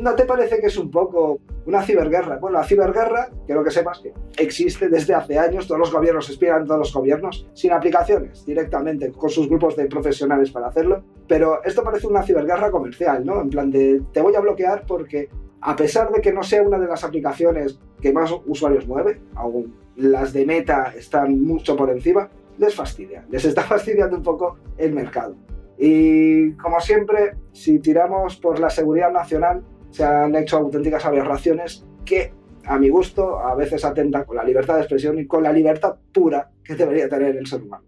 ¿No 0.00 0.14
te 0.14 0.24
parece 0.24 0.60
que 0.60 0.66
es 0.66 0.76
un 0.76 0.90
poco 0.90 1.40
una 1.66 1.82
ciberguerra? 1.82 2.38
Bueno, 2.38 2.58
la 2.58 2.64
ciberguerra, 2.64 3.30
quiero 3.46 3.64
que 3.64 3.70
sepas 3.70 4.00
que 4.00 4.12
existe 4.38 4.88
desde 4.88 5.14
hace 5.14 5.38
años, 5.38 5.66
todos 5.66 5.78
los 5.78 5.92
gobiernos 5.92 6.28
esperan 6.28 6.66
todos 6.66 6.78
los 6.78 6.92
gobiernos, 6.92 7.48
sin 7.54 7.72
aplicaciones, 7.72 8.44
directamente, 8.44 9.12
con 9.12 9.30
sus 9.30 9.48
grupos 9.48 9.76
de 9.76 9.86
profesionales 9.86 10.50
para 10.50 10.68
hacerlo. 10.68 11.02
Pero 11.26 11.62
esto 11.64 11.82
parece 11.82 12.06
una 12.06 12.22
ciberguerra 12.22 12.70
comercial, 12.70 13.24
¿no? 13.24 13.40
En 13.40 13.50
plan 13.50 13.70
de, 13.70 14.02
te 14.12 14.20
voy 14.20 14.34
a 14.34 14.40
bloquear 14.40 14.84
porque, 14.86 15.28
a 15.60 15.76
pesar 15.76 16.10
de 16.12 16.20
que 16.20 16.32
no 16.32 16.42
sea 16.42 16.62
una 16.62 16.78
de 16.78 16.86
las 16.86 17.04
aplicaciones 17.04 17.78
que 18.00 18.12
más 18.12 18.32
usuarios 18.46 18.86
mueve, 18.86 19.20
aún 19.34 19.74
las 19.96 20.32
de 20.32 20.44
Meta 20.44 20.92
están 20.96 21.40
mucho 21.40 21.76
por 21.76 21.90
encima, 21.90 22.28
les 22.58 22.74
fastidia, 22.74 23.24
les 23.30 23.44
está 23.44 23.62
fastidiando 23.64 24.16
un 24.16 24.22
poco 24.22 24.58
el 24.76 24.92
mercado. 24.92 25.34
Y 25.78 26.52
como 26.52 26.80
siempre, 26.80 27.34
si 27.52 27.78
tiramos 27.80 28.36
por 28.36 28.58
la 28.58 28.70
seguridad 28.70 29.12
nacional, 29.12 29.62
se 29.96 30.04
han 30.04 30.34
hecho 30.34 30.58
auténticas 30.58 31.06
aberraciones 31.06 31.86
que, 32.04 32.34
a 32.66 32.78
mi 32.78 32.90
gusto, 32.90 33.38
a 33.40 33.54
veces 33.54 33.82
atentan 33.82 34.24
con 34.24 34.36
la 34.36 34.44
libertad 34.44 34.74
de 34.74 34.80
expresión 34.82 35.18
y 35.18 35.26
con 35.26 35.42
la 35.42 35.52
libertad 35.52 35.96
pura 36.12 36.50
que 36.62 36.74
debería 36.74 37.08
tener 37.08 37.34
el 37.34 37.46
ser 37.46 37.62
humano. 37.62 37.82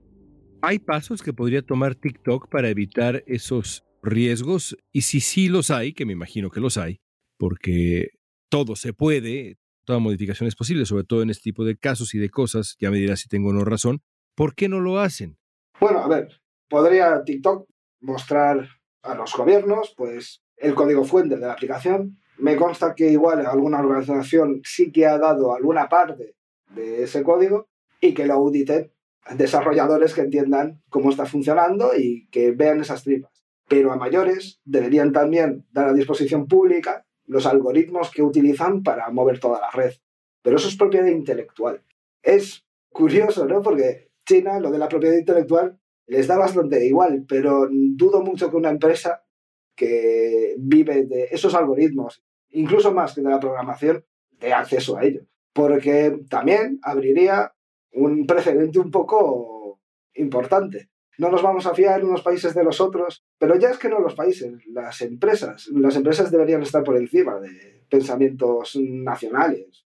¿Hay 0.62 0.78
pasos 0.78 1.22
que 1.22 1.34
podría 1.34 1.60
tomar 1.60 1.96
TikTok 1.96 2.48
para 2.48 2.70
evitar 2.70 3.22
esos 3.26 3.84
riesgos? 4.02 4.76
Y 4.90 5.02
si 5.02 5.20
sí 5.20 5.48
los 5.48 5.70
hay, 5.70 5.92
que 5.92 6.06
me 6.06 6.14
imagino 6.14 6.50
que 6.50 6.60
los 6.60 6.78
hay, 6.78 7.02
porque 7.36 8.08
todo 8.48 8.74
se 8.74 8.94
puede, 8.94 9.58
toda 9.84 9.98
modificación 9.98 10.48
es 10.48 10.56
posible, 10.56 10.86
sobre 10.86 11.04
todo 11.04 11.20
en 11.20 11.28
este 11.28 11.42
tipo 11.42 11.66
de 11.66 11.76
casos 11.76 12.14
y 12.14 12.18
de 12.18 12.30
cosas, 12.30 12.74
ya 12.80 12.90
me 12.90 12.96
dirás 12.96 13.20
si 13.20 13.28
tengo 13.28 13.50
o 13.50 13.52
no 13.52 13.66
razón, 13.66 14.00
¿por 14.34 14.54
qué 14.54 14.70
no 14.70 14.80
lo 14.80 14.98
hacen? 14.98 15.36
Bueno, 15.78 15.98
a 15.98 16.08
ver, 16.08 16.40
podría 16.70 17.22
TikTok 17.22 17.68
mostrar 18.00 18.66
a 19.02 19.14
los 19.14 19.36
gobiernos 19.36 19.92
pues 19.94 20.42
el 20.60 20.74
código 20.74 21.04
fuente 21.04 21.36
de 21.36 21.46
la 21.46 21.52
aplicación. 21.52 22.18
Me 22.38 22.56
consta 22.56 22.94
que 22.94 23.10
igual 23.10 23.44
alguna 23.44 23.80
organización 23.80 24.60
sí 24.64 24.92
que 24.92 25.06
ha 25.06 25.18
dado 25.18 25.54
alguna 25.54 25.88
parte 25.88 26.36
de 26.74 27.02
ese 27.02 27.22
código 27.22 27.68
y 28.00 28.14
que 28.14 28.26
lo 28.26 28.34
auditen 28.34 28.92
desarrolladores 29.34 30.14
que 30.14 30.22
entiendan 30.22 30.82
cómo 30.88 31.10
está 31.10 31.26
funcionando 31.26 31.90
y 31.96 32.28
que 32.30 32.52
vean 32.52 32.80
esas 32.80 33.04
tripas. 33.04 33.44
Pero 33.68 33.92
a 33.92 33.96
mayores 33.96 34.60
deberían 34.64 35.12
también 35.12 35.66
dar 35.70 35.88
a 35.88 35.92
disposición 35.92 36.46
pública 36.46 37.04
los 37.26 37.44
algoritmos 37.46 38.10
que 38.10 38.22
utilizan 38.22 38.82
para 38.82 39.10
mover 39.10 39.38
toda 39.38 39.60
la 39.60 39.70
red. 39.70 39.92
Pero 40.42 40.56
eso 40.56 40.68
es 40.68 40.76
propiedad 40.76 41.06
intelectual. 41.06 41.82
Es 42.22 42.64
curioso, 42.90 43.46
¿no? 43.46 43.60
Porque 43.60 44.10
China, 44.24 44.60
lo 44.60 44.70
de 44.70 44.78
la 44.78 44.88
propiedad 44.88 45.16
intelectual, 45.16 45.78
les 46.06 46.26
da 46.26 46.38
bastante 46.38 46.86
igual, 46.86 47.26
pero 47.28 47.68
dudo 47.70 48.22
mucho 48.22 48.50
que 48.50 48.56
una 48.56 48.70
empresa 48.70 49.24
que 49.78 50.56
vive 50.58 51.04
de 51.04 51.28
esos 51.30 51.54
algoritmos, 51.54 52.20
incluso 52.50 52.92
más 52.92 53.14
que 53.14 53.22
de 53.22 53.30
la 53.30 53.38
programación, 53.38 54.04
dé 54.40 54.52
acceso 54.52 54.98
a 54.98 55.04
ellos. 55.04 55.24
Porque 55.52 56.18
también 56.28 56.80
abriría 56.82 57.52
un 57.92 58.26
precedente 58.26 58.80
un 58.80 58.90
poco 58.90 59.80
importante. 60.14 60.90
No 61.16 61.30
nos 61.30 61.42
vamos 61.42 61.66
a 61.66 61.74
fiar 61.74 62.04
unos 62.04 62.22
países 62.22 62.54
de 62.54 62.64
los 62.64 62.80
otros, 62.80 63.24
pero 63.38 63.56
ya 63.56 63.70
es 63.70 63.78
que 63.78 63.88
no 63.88 64.00
los 64.00 64.14
países, 64.14 64.52
las 64.66 65.00
empresas. 65.00 65.68
Las 65.68 65.94
empresas 65.94 66.30
deberían 66.32 66.62
estar 66.62 66.82
por 66.82 66.96
encima 66.96 67.38
de 67.38 67.84
pensamientos 67.88 68.76
nacionales. 68.80 69.86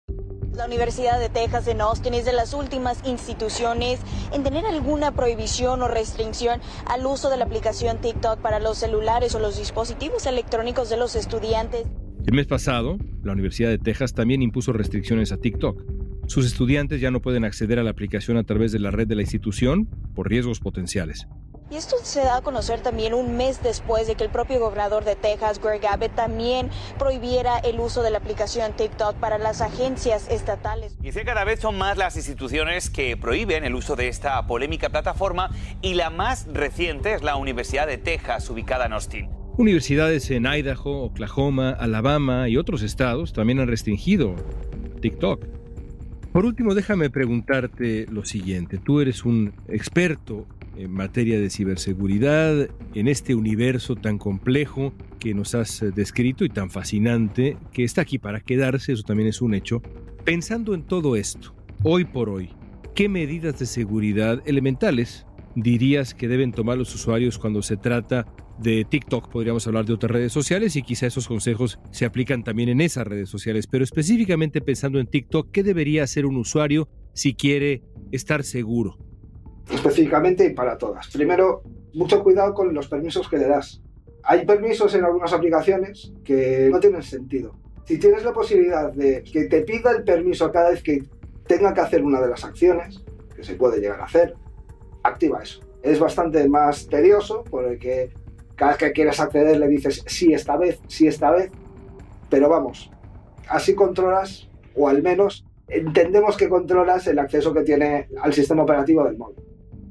La 0.56 0.66
Universidad 0.66 1.18
de 1.18 1.28
Texas 1.28 1.66
en 1.66 1.80
Austin 1.80 2.14
es 2.14 2.24
de 2.24 2.32
las 2.32 2.54
últimas 2.54 3.00
instituciones 3.04 3.98
en 4.32 4.44
tener 4.44 4.64
alguna 4.64 5.10
prohibición 5.10 5.82
o 5.82 5.88
restricción 5.88 6.60
al 6.86 7.04
uso 7.06 7.28
de 7.28 7.36
la 7.36 7.44
aplicación 7.44 8.00
TikTok 8.00 8.38
para 8.40 8.60
los 8.60 8.78
celulares 8.78 9.34
o 9.34 9.40
los 9.40 9.58
dispositivos 9.58 10.26
electrónicos 10.26 10.90
de 10.90 10.96
los 10.96 11.16
estudiantes. 11.16 11.86
El 12.24 12.34
mes 12.34 12.46
pasado, 12.46 12.98
la 13.24 13.32
Universidad 13.32 13.68
de 13.68 13.78
Texas 13.78 14.14
también 14.14 14.42
impuso 14.42 14.72
restricciones 14.72 15.32
a 15.32 15.38
TikTok. 15.38 15.82
Sus 16.28 16.46
estudiantes 16.46 17.00
ya 17.00 17.10
no 17.10 17.20
pueden 17.20 17.44
acceder 17.44 17.80
a 17.80 17.82
la 17.82 17.90
aplicación 17.90 18.36
a 18.36 18.44
través 18.44 18.70
de 18.70 18.78
la 18.78 18.92
red 18.92 19.08
de 19.08 19.16
la 19.16 19.22
institución 19.22 19.88
por 20.14 20.28
riesgos 20.28 20.60
potenciales. 20.60 21.26
Y 21.74 21.76
esto 21.76 21.96
se 22.04 22.20
da 22.20 22.36
a 22.36 22.40
conocer 22.40 22.82
también 22.82 23.14
un 23.14 23.36
mes 23.36 23.60
después 23.60 24.06
de 24.06 24.14
que 24.14 24.22
el 24.22 24.30
propio 24.30 24.60
gobernador 24.60 25.04
de 25.04 25.16
Texas, 25.16 25.60
Greg 25.60 25.84
Abbott, 25.84 26.14
también 26.14 26.70
prohibiera 27.00 27.58
el 27.58 27.80
uso 27.80 28.04
de 28.04 28.12
la 28.12 28.18
aplicación 28.18 28.74
TikTok 28.76 29.16
para 29.16 29.38
las 29.38 29.60
agencias 29.60 30.30
estatales. 30.30 30.96
Y 31.02 31.10
que 31.10 31.24
cada 31.24 31.42
vez 31.42 31.58
son 31.58 31.76
más 31.76 31.98
las 31.98 32.14
instituciones 32.14 32.90
que 32.90 33.16
prohíben 33.16 33.64
el 33.64 33.74
uso 33.74 33.96
de 33.96 34.06
esta 34.06 34.46
polémica 34.46 34.88
plataforma 34.90 35.50
y 35.82 35.94
la 35.94 36.10
más 36.10 36.46
reciente 36.46 37.12
es 37.12 37.24
la 37.24 37.34
Universidad 37.34 37.88
de 37.88 37.98
Texas, 37.98 38.48
ubicada 38.50 38.86
en 38.86 38.92
Austin. 38.92 39.30
Universidades 39.58 40.30
en 40.30 40.46
Idaho, 40.46 41.02
Oklahoma, 41.02 41.70
Alabama 41.70 42.48
y 42.48 42.56
otros 42.56 42.82
estados 42.82 43.32
también 43.32 43.58
han 43.58 43.66
restringido 43.66 44.36
TikTok. 45.00 45.44
Por 46.34 46.46
último, 46.46 46.74
déjame 46.74 47.10
preguntarte 47.10 48.06
lo 48.10 48.24
siguiente. 48.24 48.78
Tú 48.78 49.00
eres 49.00 49.24
un 49.24 49.54
experto 49.68 50.48
en 50.76 50.92
materia 50.92 51.38
de 51.38 51.50
ciberseguridad, 51.50 52.68
en 52.94 53.08
este 53.08 53.34
universo 53.34 53.96
tan 53.96 54.18
complejo 54.18 54.92
que 55.18 55.34
nos 55.34 55.54
has 55.54 55.82
eh, 55.82 55.90
descrito 55.90 56.44
y 56.44 56.48
tan 56.48 56.70
fascinante, 56.70 57.56
que 57.72 57.84
está 57.84 58.02
aquí 58.02 58.18
para 58.18 58.40
quedarse, 58.40 58.92
eso 58.92 59.02
también 59.02 59.28
es 59.28 59.40
un 59.40 59.54
hecho. 59.54 59.82
Pensando 60.24 60.74
en 60.74 60.82
todo 60.82 61.16
esto, 61.16 61.54
hoy 61.82 62.04
por 62.04 62.28
hoy, 62.28 62.50
¿qué 62.94 63.08
medidas 63.08 63.58
de 63.58 63.66
seguridad 63.66 64.42
elementales 64.46 65.26
dirías 65.54 66.14
que 66.14 66.28
deben 66.28 66.52
tomar 66.52 66.78
los 66.78 66.94
usuarios 66.94 67.38
cuando 67.38 67.62
se 67.62 67.76
trata 67.76 68.26
de 68.58 68.84
TikTok, 68.84 69.30
podríamos 69.30 69.66
hablar 69.66 69.84
de 69.84 69.94
otras 69.94 70.10
redes 70.10 70.32
sociales 70.32 70.76
y 70.76 70.82
quizá 70.82 71.06
esos 71.06 71.26
consejos 71.26 71.78
se 71.90 72.04
aplican 72.04 72.44
también 72.44 72.68
en 72.68 72.80
esas 72.80 73.06
redes 73.06 73.28
sociales, 73.28 73.66
pero 73.66 73.84
específicamente 73.84 74.60
pensando 74.60 75.00
en 75.00 75.06
TikTok, 75.06 75.50
¿qué 75.50 75.62
debería 75.62 76.04
hacer 76.04 76.26
un 76.26 76.36
usuario 76.36 76.88
si 77.12 77.34
quiere 77.34 77.82
estar 78.12 78.44
seguro? 78.44 78.98
Específicamente 79.70 80.44
y 80.44 80.50
para 80.50 80.76
todas. 80.76 81.08
Primero, 81.08 81.62
mucho 81.94 82.22
cuidado 82.22 82.54
con 82.54 82.74
los 82.74 82.88
permisos 82.88 83.28
que 83.28 83.38
le 83.38 83.48
das. 83.48 83.82
Hay 84.22 84.44
permisos 84.46 84.94
en 84.94 85.04
algunas 85.04 85.32
aplicaciones 85.32 86.12
que 86.24 86.68
no 86.70 86.80
tienen 86.80 87.02
sentido. 87.02 87.54
Si 87.84 87.98
tienes 87.98 88.24
la 88.24 88.32
posibilidad 88.32 88.92
de 88.92 89.22
que 89.22 89.44
te 89.44 89.62
pida 89.62 89.90
el 89.90 90.04
permiso 90.04 90.50
cada 90.50 90.70
vez 90.70 90.82
que 90.82 91.02
tenga 91.46 91.74
que 91.74 91.80
hacer 91.80 92.02
una 92.02 92.20
de 92.20 92.28
las 92.28 92.44
acciones, 92.44 93.02
que 93.36 93.44
se 93.44 93.54
puede 93.54 93.80
llegar 93.80 94.00
a 94.00 94.04
hacer, 94.04 94.34
activa 95.02 95.42
eso. 95.42 95.60
Es 95.82 96.00
bastante 96.00 96.48
más 96.48 96.86
tedioso 96.88 97.44
porque 97.50 98.10
cada 98.56 98.72
vez 98.72 98.78
que 98.78 98.92
quieres 98.92 99.20
acceder 99.20 99.58
le 99.58 99.68
dices 99.68 100.02
sí 100.06 100.32
esta 100.32 100.56
vez, 100.56 100.80
sí 100.88 101.06
esta 101.06 101.30
vez, 101.30 101.50
pero 102.30 102.48
vamos, 102.48 102.90
así 103.48 103.74
controlas, 103.74 104.48
o 104.74 104.88
al 104.88 105.02
menos 105.02 105.44
entendemos 105.68 106.36
que 106.36 106.48
controlas 106.48 107.06
el 107.06 107.18
acceso 107.18 107.52
que 107.52 107.62
tiene 107.62 108.08
al 108.20 108.32
sistema 108.32 108.62
operativo 108.62 109.04
del 109.04 109.18
móvil. 109.18 109.36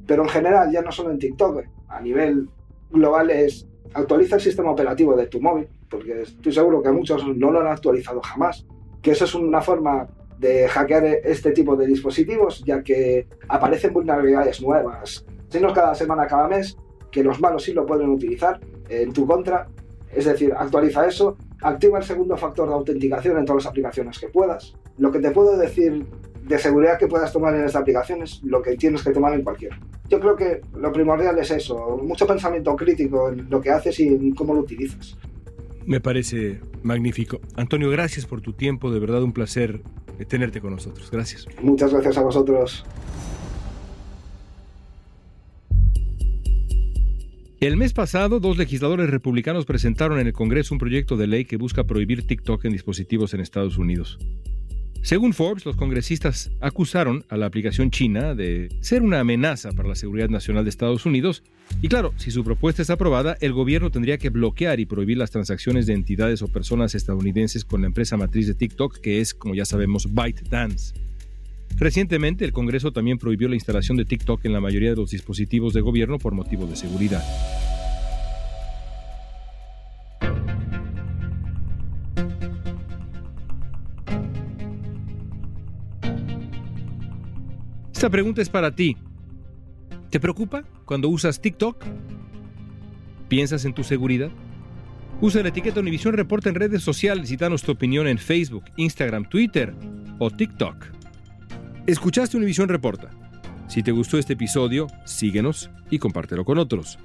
Pero 0.06 0.24
en 0.24 0.30
general, 0.30 0.72
ya 0.72 0.82
no 0.82 0.92
solo 0.92 1.12
en 1.12 1.20
TikTok, 1.20 1.64
a 1.88 2.02
nivel 2.02 2.50
global 2.92 3.30
es 3.32 3.68
actualiza 3.94 4.36
el 4.36 4.42
sistema 4.42 4.72
operativo 4.72 5.16
de 5.16 5.28
tu 5.28 5.40
móvil, 5.40 5.68
porque 5.90 6.22
estoy 6.22 6.52
seguro 6.52 6.82
que 6.82 6.92
muchos 6.92 7.26
no 7.36 7.52
lo 7.52 7.62
han 7.62 7.68
actualizado 7.68 8.22
jamás, 8.22 8.66
que 9.02 9.12
eso 9.12 9.26
es 9.26 9.36
una 9.36 9.62
forma 9.62 10.08
de 10.40 10.68
hackear 10.68 11.06
este 11.24 11.52
tipo 11.52 11.76
de 11.76 11.86
dispositivos, 11.86 12.64
ya 12.66 12.82
que 12.82 13.28
aparecen 13.48 13.94
vulnerabilidades 13.94 14.62
nuevas. 14.62 15.26
Si 15.50 15.60
no 15.60 15.68
es 15.68 15.74
cada 15.74 15.94
semana, 15.94 16.28
cada 16.28 16.48
mes, 16.48 16.78
que 17.12 17.24
los 17.24 17.40
malos 17.40 17.64
sí 17.64 17.74
lo 17.74 17.86
pueden 17.86 18.10
utilizar 18.10 18.60
en 18.90 19.14
tu 19.14 19.28
contra. 19.28 19.68
Es 20.12 20.26
decir, 20.26 20.54
actualiza 20.58 21.06
eso, 21.08 21.38
activa 21.62 22.00
el 22.00 22.04
segundo 22.04 22.36
factor 22.38 22.68
de 22.68 22.74
autenticación 22.74 23.38
en 23.38 23.46
todas 23.46 23.64
las 23.64 23.72
aplicaciones 23.72 24.20
que 24.20 24.28
puedas. 24.30 24.74
Lo 24.98 25.12
que 25.12 25.20
te 25.20 25.32
puedo 25.32 25.58
decir 25.58 26.06
de 26.48 26.60
seguridad 26.60 26.98
que 26.98 27.08
puedas 27.08 27.32
tomar 27.32 27.56
en 27.56 27.64
esta 27.64 27.80
aplicación 27.80 28.24
es 28.24 28.42
lo 28.44 28.62
que 28.62 28.76
tienes 28.76 29.04
que 29.04 29.12
tomar 29.12 29.34
en 29.34 29.44
cualquiera. 29.44 29.80
Yo 30.10 30.20
creo 30.20 30.36
que 30.36 30.62
lo 30.76 30.92
primordial 30.92 31.38
es 31.40 31.52
eso, 31.52 31.98
mucho 32.04 32.28
pensamiento 32.28 32.76
crítico 32.76 33.30
en 33.30 33.50
lo 33.50 33.62
que 33.62 33.70
haces 33.70 34.00
y 34.00 34.08
en 34.08 34.36
cómo 34.36 34.54
lo 34.54 34.62
utilizas. 34.62 35.18
Me 35.86 36.00
parece 36.00 36.62
magnífico. 36.82 37.40
Antonio, 37.56 37.90
gracias 37.90 38.26
por 38.26 38.42
tu 38.42 38.54
tiempo, 38.54 38.92
de 38.92 39.00
verdad 39.00 39.24
un 39.24 39.34
placer 39.34 39.82
tenerte 40.28 40.62
con 40.62 40.72
nosotros. 40.72 41.10
Gracias. 41.12 41.48
Muchas 41.62 41.92
gracias 41.92 42.18
a 42.18 42.22
vosotros. 42.22 42.86
El 47.60 47.78
mes 47.78 47.94
pasado, 47.94 48.42
dos 48.42 48.58
legisladores 48.58 49.10
republicanos 49.10 49.66
presentaron 49.66 50.20
en 50.20 50.28
el 50.28 50.34
Congreso 50.34 50.76
un 50.76 50.80
proyecto 50.80 51.16
de 51.16 51.28
ley 51.28 51.46
que 51.46 51.56
busca 51.56 51.86
prohibir 51.86 52.28
TikTok 52.28 52.66
en 52.66 52.74
dispositivos 52.74 53.34
en 53.34 53.40
Estados 53.40 53.78
Unidos. 53.78 54.20
Según 55.04 55.34
Forbes, 55.34 55.66
los 55.66 55.76
congresistas 55.76 56.50
acusaron 56.62 57.26
a 57.28 57.36
la 57.36 57.46
aplicación 57.46 57.92
china 57.92 58.36
de 58.36 58.70
ser 58.80 59.02
una 59.02 59.20
amenaza 59.20 59.74
para 59.74 59.90
la 59.90 59.96
seguridad 59.96 60.30
nacional 60.30 60.64
de 60.64 60.70
Estados 60.70 61.06
Unidos. 61.06 61.44
Y 61.82 61.90
claro, 61.90 62.14
si 62.16 62.32
su 62.32 62.42
propuesta 62.46 62.82
es 62.82 62.90
aprobada, 62.90 63.36
el 63.42 63.52
gobierno 63.52 63.92
tendría 63.92 64.18
que 64.18 64.30
bloquear 64.30 64.80
y 64.80 64.86
prohibir 64.86 65.18
las 65.18 65.30
transacciones 65.30 65.88
de 65.88 65.94
entidades 65.94 66.42
o 66.42 66.48
personas 66.48 66.96
estadounidenses 66.96 67.66
con 67.66 67.82
la 67.82 67.88
empresa 67.88 68.16
matriz 68.16 68.48
de 68.48 68.54
TikTok, 68.54 69.00
que 69.00 69.20
es, 69.20 69.34
como 69.34 69.56
ya 69.56 69.66
sabemos, 69.66 70.08
ByteDance. 70.10 70.94
Recientemente, 71.76 72.46
el 72.46 72.54
Congreso 72.54 72.94
también 72.94 73.18
prohibió 73.18 73.50
la 73.50 73.56
instalación 73.56 73.98
de 73.98 74.06
TikTok 74.06 74.46
en 74.46 74.54
la 74.54 74.62
mayoría 74.62 74.92
de 74.92 74.96
los 74.96 75.12
dispositivos 75.12 75.74
de 75.74 75.82
gobierno 75.82 76.18
por 76.18 76.34
motivos 76.34 76.70
de 76.70 76.78
seguridad. 76.78 77.24
Esta 88.04 88.12
pregunta 88.12 88.42
es 88.42 88.50
para 88.50 88.76
ti. 88.76 88.98
¿Te 90.10 90.20
preocupa 90.20 90.66
cuando 90.84 91.08
usas 91.08 91.40
TikTok? 91.40 91.86
¿Piensas 93.30 93.64
en 93.64 93.74
tu 93.74 93.86
seguridad? 93.86 94.30
Usa 95.22 95.42
la 95.42 95.48
etiqueta 95.48 95.80
Univision 95.80 96.14
Reporta 96.14 96.50
en 96.50 96.56
redes 96.56 96.84
sociales 96.84 97.32
y 97.32 97.38
danos 97.38 97.64
tu 97.64 97.72
opinión 97.72 98.06
en 98.08 98.18
Facebook, 98.18 98.66
Instagram, 98.76 99.30
Twitter 99.30 99.74
o 100.20 100.30
TikTok. 100.30 100.76
Escuchaste 101.88 102.36
Univisión 102.36 102.68
Reporta. 102.68 103.10
Si 103.70 103.84
te 103.84 103.94
gustó 103.94 104.18
este 104.18 104.34
episodio, 104.34 104.88
síguenos 105.06 105.70
y 105.90 105.98
compártelo 105.98 106.44
con 106.44 106.58
otros. 106.58 107.00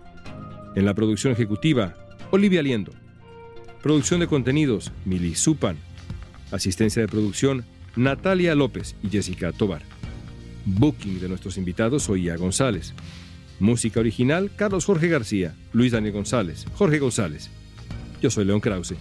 En 0.74 0.84
la 0.84 0.94
producción 0.94 1.32
ejecutiva, 1.32 1.94
Olivia 2.32 2.60
Liendo. 2.60 2.90
Producción 3.84 4.18
de 4.18 4.26
contenidos, 4.26 4.90
Mili 5.04 5.36
Supan. 5.36 5.76
Asistencia 6.50 7.00
de 7.00 7.06
producción, 7.06 7.64
Natalia 7.94 8.56
López 8.56 8.96
y 9.04 9.10
Jessica 9.10 9.52
Tobar. 9.52 9.97
Booking 10.76 11.20
de 11.20 11.28
nuestros 11.28 11.56
invitados, 11.56 12.08
Oía 12.08 12.36
González. 12.36 12.94
Música 13.58 14.00
original, 14.00 14.50
Carlos 14.54 14.84
Jorge 14.84 15.08
García, 15.08 15.54
Luis 15.72 15.92
Daniel 15.92 16.12
González, 16.12 16.66
Jorge 16.74 16.98
González. 16.98 17.50
Yo 18.20 18.30
soy 18.30 18.44
León 18.44 18.60
Krause. 18.60 18.96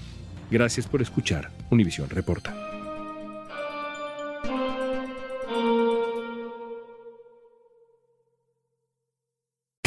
Gracias 0.49 0.87
por 0.87 1.01
escuchar 1.01 1.51
Univisión 1.69 2.09
Reporta. 2.09 2.55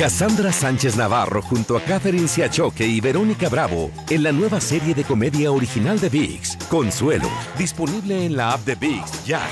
Cassandra 0.01 0.51
Sánchez 0.51 0.97
Navarro 0.97 1.43
junto 1.43 1.77
a 1.77 1.83
Catherine 1.83 2.27
Siachoque 2.27 2.87
y 2.87 3.03
Verónica 3.03 3.51
Bravo 3.51 3.91
en 4.09 4.23
la 4.23 4.33
nueva 4.33 4.59
serie 4.59 4.95
de 4.95 5.05
comedia 5.05 5.53
original 5.53 6.01
de 6.01 6.09
VIX, 6.09 6.57
Consuelo, 6.71 7.29
disponible 7.59 8.25
en 8.25 8.35
la 8.35 8.53
app 8.53 8.65
de 8.65 8.77
VIX 8.77 9.27
ya. 9.27 9.43